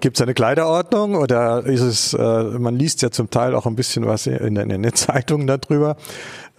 Gibt 0.00 0.16
es 0.16 0.22
eine 0.22 0.34
Kleiderordnung 0.34 1.16
oder 1.16 1.64
ist 1.66 1.80
es, 1.80 2.14
äh, 2.14 2.42
man 2.58 2.76
liest 2.76 3.02
ja 3.02 3.10
zum 3.10 3.28
Teil 3.28 3.54
auch 3.54 3.66
ein 3.66 3.74
bisschen 3.74 4.06
was 4.06 4.26
in, 4.26 4.56
in 4.56 4.82
den 4.82 4.94
Zeitungen 4.94 5.46
darüber. 5.46 5.96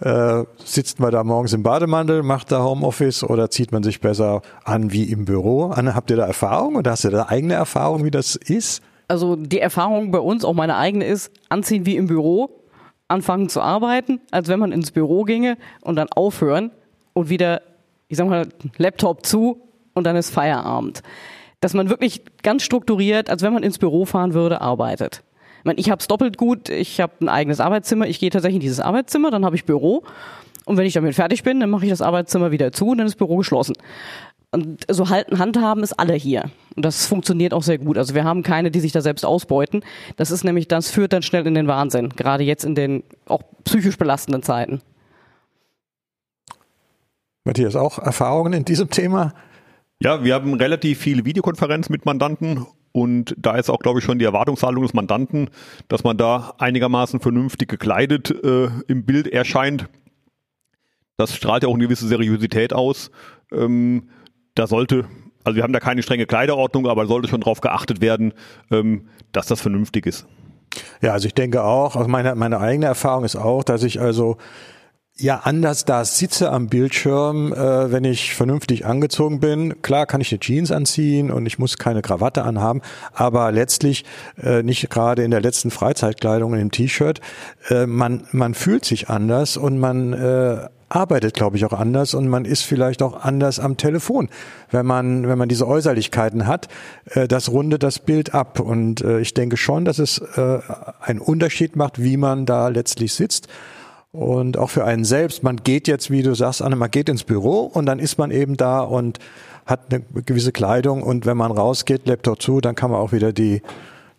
Äh, 0.02 0.44
sitzt 0.64 0.98
man 0.98 1.12
da 1.12 1.22
morgens 1.22 1.52
im 1.52 1.62
Bademantel, 1.62 2.22
macht 2.22 2.50
da 2.50 2.62
Homeoffice 2.62 3.22
oder 3.22 3.50
zieht 3.50 3.70
man 3.70 3.82
sich 3.82 4.00
besser 4.00 4.42
an 4.64 4.90
wie 4.90 5.04
im 5.04 5.24
Büro? 5.24 5.66
Anne, 5.66 5.94
habt 5.94 6.10
ihr 6.10 6.16
da 6.16 6.26
Erfahrung 6.26 6.76
oder 6.76 6.90
hast 6.90 7.04
du 7.04 7.10
da 7.10 7.26
eigene 7.28 7.54
Erfahrung, 7.54 8.04
wie 8.04 8.10
das 8.10 8.34
ist? 8.34 8.82
Also 9.06 9.36
die 9.36 9.60
Erfahrung 9.60 10.10
bei 10.10 10.18
uns, 10.18 10.44
auch 10.44 10.54
meine 10.54 10.76
eigene, 10.76 11.04
ist, 11.04 11.30
anziehen 11.48 11.86
wie 11.86 11.96
im 11.96 12.08
Büro, 12.08 12.50
anfangen 13.06 13.48
zu 13.48 13.60
arbeiten, 13.60 14.20
als 14.30 14.48
wenn 14.48 14.58
man 14.58 14.72
ins 14.72 14.90
Büro 14.90 15.22
ginge 15.22 15.56
und 15.82 15.96
dann 15.96 16.08
aufhören 16.08 16.72
und 17.12 17.28
wieder, 17.28 17.62
ich 18.08 18.16
sag 18.16 18.28
mal, 18.28 18.48
Laptop 18.78 19.24
zu 19.24 19.60
und 19.94 20.04
dann 20.04 20.16
ist 20.16 20.30
Feierabend 20.30 21.02
dass 21.62 21.74
man 21.74 21.88
wirklich 21.88 22.22
ganz 22.42 22.64
strukturiert, 22.64 23.30
als 23.30 23.42
wenn 23.42 23.52
man 23.54 23.62
ins 23.62 23.78
Büro 23.78 24.04
fahren 24.04 24.34
würde, 24.34 24.60
arbeitet. 24.60 25.22
Ich, 25.62 25.64
meine, 25.64 25.78
ich 25.78 25.90
habe 25.90 26.00
es 26.00 26.08
doppelt 26.08 26.36
gut, 26.36 26.68
ich 26.68 27.00
habe 27.00 27.12
ein 27.20 27.28
eigenes 27.28 27.60
Arbeitszimmer, 27.60 28.08
ich 28.08 28.18
gehe 28.18 28.30
tatsächlich 28.30 28.56
in 28.56 28.62
dieses 28.62 28.80
Arbeitszimmer, 28.80 29.30
dann 29.30 29.44
habe 29.44 29.54
ich 29.54 29.64
Büro 29.64 30.02
und 30.64 30.76
wenn 30.76 30.86
ich 30.86 30.94
damit 30.94 31.14
fertig 31.14 31.44
bin, 31.44 31.60
dann 31.60 31.70
mache 31.70 31.84
ich 31.84 31.90
das 31.90 32.02
Arbeitszimmer 32.02 32.50
wieder 32.50 32.72
zu 32.72 32.88
und 32.88 32.98
dann 32.98 33.06
ist 33.06 33.14
das 33.14 33.18
Büro 33.18 33.36
geschlossen. 33.36 33.74
Und 34.50 34.84
so 34.90 35.08
halten, 35.08 35.38
handhaben 35.38 35.84
ist 35.84 35.92
alle 35.94 36.14
hier. 36.14 36.50
Und 36.74 36.84
das 36.84 37.06
funktioniert 37.06 37.54
auch 37.54 37.62
sehr 37.62 37.78
gut. 37.78 37.96
Also 37.96 38.14
wir 38.16 38.24
haben 38.24 38.42
keine, 38.42 38.72
die 38.72 38.80
sich 38.80 38.90
da 38.90 39.00
selbst 39.00 39.24
ausbeuten. 39.24 39.84
Das 40.16 40.32
ist 40.32 40.44
nämlich, 40.44 40.66
das 40.66 40.90
führt 40.90 41.12
dann 41.12 41.22
schnell 41.22 41.46
in 41.46 41.54
den 41.54 41.68
Wahnsinn. 41.68 42.10
Gerade 42.10 42.42
jetzt 42.42 42.64
in 42.64 42.74
den 42.74 43.04
auch 43.26 43.42
psychisch 43.64 43.96
belastenden 43.96 44.42
Zeiten. 44.42 44.82
Matthias, 47.44 47.76
auch 47.76 47.98
Erfahrungen 47.98 48.52
in 48.52 48.64
diesem 48.64 48.90
Thema? 48.90 49.32
Ja, 50.02 50.24
wir 50.24 50.34
haben 50.34 50.54
relativ 50.54 50.98
viele 50.98 51.24
Videokonferenzen 51.24 51.92
mit 51.92 52.04
Mandanten 52.04 52.66
und 52.92 53.34
da 53.38 53.56
ist 53.56 53.70
auch, 53.70 53.78
glaube 53.78 53.98
ich, 53.98 54.04
schon 54.04 54.18
die 54.18 54.24
Erwartungshaltung 54.24 54.82
des 54.82 54.94
Mandanten, 54.94 55.50
dass 55.88 56.04
man 56.04 56.16
da 56.16 56.54
einigermaßen 56.58 57.20
vernünftig 57.20 57.68
gekleidet 57.68 58.30
äh, 58.30 58.68
im 58.86 59.04
Bild 59.04 59.26
erscheint. 59.26 59.88
Das 61.16 61.34
strahlt 61.34 61.62
ja 61.62 61.68
auch 61.68 61.74
eine 61.74 61.84
gewisse 61.84 62.06
Seriosität 62.06 62.72
aus. 62.72 63.10
Ähm, 63.50 64.10
da 64.54 64.66
sollte, 64.66 65.06
also 65.44 65.56
wir 65.56 65.62
haben 65.62 65.72
da 65.72 65.80
keine 65.80 66.02
strenge 66.02 66.26
Kleiderordnung, 66.26 66.86
aber 66.86 67.06
sollte 67.06 67.28
schon 67.28 67.40
darauf 67.40 67.60
geachtet 67.60 68.00
werden, 68.00 68.34
ähm, 68.70 69.08
dass 69.32 69.46
das 69.46 69.60
vernünftig 69.60 70.06
ist. 70.06 70.26
Ja, 71.00 71.12
also 71.12 71.26
ich 71.26 71.34
denke 71.34 71.64
auch, 71.64 71.96
also 71.96 72.08
meine, 72.08 72.34
meine 72.34 72.60
eigene 72.60 72.86
Erfahrung 72.86 73.24
ist 73.24 73.36
auch, 73.36 73.64
dass 73.64 73.82
ich 73.82 74.00
also 74.00 74.36
ja 75.16 75.40
anders 75.44 75.84
da 75.84 76.04
sitze 76.04 76.50
am 76.50 76.68
Bildschirm, 76.68 77.52
äh, 77.52 77.92
wenn 77.92 78.04
ich 78.04 78.34
vernünftig 78.34 78.86
angezogen 78.86 79.40
bin. 79.40 79.80
Klar 79.82 80.06
kann 80.06 80.20
ich 80.20 80.32
eine 80.32 80.40
Jeans 80.40 80.72
anziehen 80.72 81.30
und 81.30 81.46
ich 81.46 81.58
muss 81.58 81.78
keine 81.78 82.02
Krawatte 82.02 82.42
anhaben, 82.42 82.80
aber 83.12 83.52
letztlich 83.52 84.04
äh, 84.42 84.62
nicht 84.62 84.88
gerade 84.90 85.22
in 85.22 85.30
der 85.30 85.40
letzten 85.40 85.70
Freizeitkleidung 85.70 86.54
in 86.54 86.58
dem 86.58 86.70
T-Shirt. 86.70 87.20
Äh, 87.68 87.86
man, 87.86 88.26
man 88.32 88.54
fühlt 88.54 88.84
sich 88.84 89.10
anders 89.10 89.56
und 89.56 89.78
man 89.78 90.12
äh, 90.12 90.68
arbeitet, 90.88 91.34
glaube 91.34 91.56
ich, 91.56 91.64
auch 91.64 91.72
anders 91.72 92.14
und 92.14 92.28
man 92.28 92.44
ist 92.44 92.62
vielleicht 92.62 93.02
auch 93.02 93.22
anders 93.22 93.58
am 93.58 93.76
Telefon, 93.76 94.28
wenn 94.70 94.86
man, 94.86 95.26
wenn 95.26 95.38
man 95.38 95.48
diese 95.48 95.66
Äußerlichkeiten 95.66 96.46
hat. 96.46 96.68
Äh, 97.10 97.28
das 97.28 97.50
rundet 97.50 97.82
das 97.82 97.98
Bild 97.98 98.34
ab 98.34 98.60
und 98.60 99.02
äh, 99.02 99.20
ich 99.20 99.34
denke 99.34 99.56
schon, 99.56 99.84
dass 99.84 99.98
es 99.98 100.18
äh, 100.18 100.58
einen 101.00 101.20
Unterschied 101.20 101.76
macht, 101.76 102.02
wie 102.02 102.16
man 102.16 102.46
da 102.46 102.68
letztlich 102.68 103.14
sitzt. 103.14 103.48
Und 104.12 104.58
auch 104.58 104.68
für 104.68 104.84
einen 104.84 105.04
selbst, 105.06 105.42
man 105.42 105.56
geht 105.56 105.88
jetzt, 105.88 106.10
wie 106.10 106.22
du 106.22 106.34
sagst, 106.34 106.60
Anne, 106.60 106.76
man 106.76 106.90
geht 106.90 107.08
ins 107.08 107.24
Büro 107.24 107.62
und 107.62 107.86
dann 107.86 107.98
ist 107.98 108.18
man 108.18 108.30
eben 108.30 108.58
da 108.58 108.80
und 108.80 109.18
hat 109.64 109.80
eine 109.90 110.02
gewisse 110.22 110.52
Kleidung 110.52 111.02
und 111.02 111.24
wenn 111.24 111.38
man 111.38 111.50
rausgeht, 111.50 112.06
Laptop 112.06 112.42
zu, 112.42 112.60
dann 112.60 112.74
kann 112.74 112.90
man 112.90 113.00
auch 113.00 113.12
wieder 113.12 113.32
die 113.32 113.62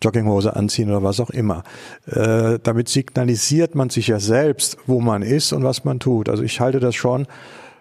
Jogginghose 0.01 0.55
anziehen 0.55 0.89
oder 0.89 1.03
was 1.03 1.19
auch 1.19 1.29
immer. 1.29 1.63
Äh, 2.07 2.57
damit 2.63 2.89
signalisiert 2.89 3.75
man 3.75 3.91
sich 3.91 4.07
ja 4.07 4.19
selbst, 4.19 4.77
wo 4.87 4.99
man 4.99 5.21
ist 5.21 5.53
und 5.53 5.63
was 5.63 5.85
man 5.85 5.99
tut. 5.99 6.27
Also 6.27 6.41
ich 6.41 6.59
halte 6.59 6.79
das 6.79 6.95
schon 6.95 7.27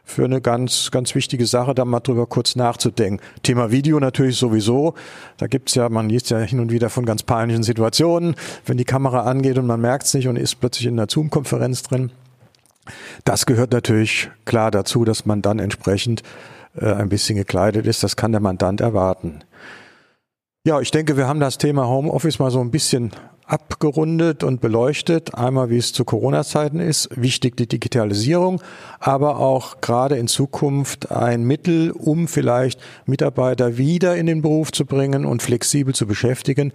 für 0.04 0.24
eine 0.24 0.40
ganz, 0.40 0.90
ganz 0.90 1.14
wichtige 1.14 1.46
Sache, 1.46 1.74
da 1.74 1.84
mal 1.84 2.00
drüber 2.00 2.26
kurz 2.26 2.56
nachzudenken. 2.56 3.24
Thema 3.42 3.70
Video 3.70 4.00
natürlich 4.00 4.36
sowieso. 4.36 4.94
Da 5.36 5.46
gibt's 5.46 5.74
ja, 5.74 5.88
man 5.88 6.08
liest 6.08 6.30
ja 6.30 6.38
hin 6.38 6.60
und 6.60 6.70
wieder 6.72 6.90
von 6.90 7.06
ganz 7.06 7.22
peinlichen 7.22 7.62
Situationen, 7.62 8.34
wenn 8.66 8.76
die 8.76 8.84
Kamera 8.84 9.22
angeht 9.22 9.58
und 9.58 9.66
man 9.66 9.80
merkt's 9.80 10.14
nicht 10.14 10.28
und 10.28 10.36
ist 10.36 10.56
plötzlich 10.60 10.86
in 10.86 10.98
einer 10.98 11.08
Zoom-Konferenz 11.08 11.82
drin. 11.82 12.10
Das 13.24 13.46
gehört 13.46 13.72
natürlich 13.72 14.30
klar 14.44 14.70
dazu, 14.70 15.04
dass 15.04 15.24
man 15.24 15.40
dann 15.40 15.60
entsprechend 15.60 16.22
äh, 16.76 16.92
ein 16.92 17.08
bisschen 17.08 17.36
gekleidet 17.36 17.86
ist. 17.86 18.02
Das 18.02 18.16
kann 18.16 18.32
der 18.32 18.40
Mandant 18.40 18.80
erwarten. 18.80 19.44
Ja, 20.64 20.80
ich 20.80 20.90
denke, 20.90 21.16
wir 21.16 21.26
haben 21.26 21.40
das 21.40 21.58
Thema 21.58 21.88
Homeoffice 21.88 22.38
mal 22.38 22.50
so 22.50 22.60
ein 22.60 22.70
bisschen 22.70 23.12
abgerundet 23.46 24.44
und 24.44 24.60
beleuchtet. 24.60 25.34
Einmal, 25.34 25.70
wie 25.70 25.76
es 25.76 25.92
zu 25.92 26.04
Corona-Zeiten 26.04 26.80
ist, 26.80 27.08
wichtig 27.14 27.56
die 27.56 27.66
Digitalisierung, 27.66 28.62
aber 29.00 29.38
auch 29.38 29.80
gerade 29.80 30.16
in 30.16 30.28
Zukunft 30.28 31.10
ein 31.10 31.44
Mittel, 31.44 31.90
um 31.90 32.28
vielleicht 32.28 32.80
Mitarbeiter 33.06 33.78
wieder 33.78 34.16
in 34.16 34.26
den 34.26 34.42
Beruf 34.42 34.72
zu 34.72 34.86
bringen 34.86 35.24
und 35.24 35.42
flexibel 35.42 35.94
zu 35.94 36.06
beschäftigen. 36.06 36.72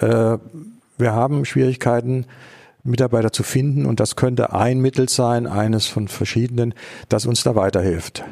Äh, 0.00 0.38
wir 0.98 1.12
haben 1.12 1.44
Schwierigkeiten, 1.44 2.26
Mitarbeiter 2.82 3.32
zu 3.32 3.42
finden 3.42 3.86
und 3.86 4.00
das 4.00 4.16
könnte 4.16 4.52
ein 4.52 4.80
Mittel 4.80 5.08
sein, 5.08 5.46
eines 5.46 5.86
von 5.86 6.08
verschiedenen, 6.08 6.74
das 7.08 7.26
uns 7.26 7.42
da 7.42 7.54
weiterhilft. 7.54 8.24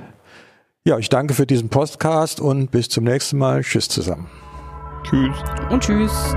Ja, 0.85 0.99
ich 0.99 1.11
danke 1.11 1.35
für 1.35 1.47
diesen 1.47 1.69
Podcast 1.69 2.41
und 2.41 2.71
bis 2.71 2.89
zum 2.89 3.05
nächsten 3.05 3.37
Mal. 3.37 3.63
Tschüss 3.63 3.89
zusammen. 3.89 4.27
Tschüss. 5.05 5.37
Und 5.71 5.83
tschüss. 5.83 6.35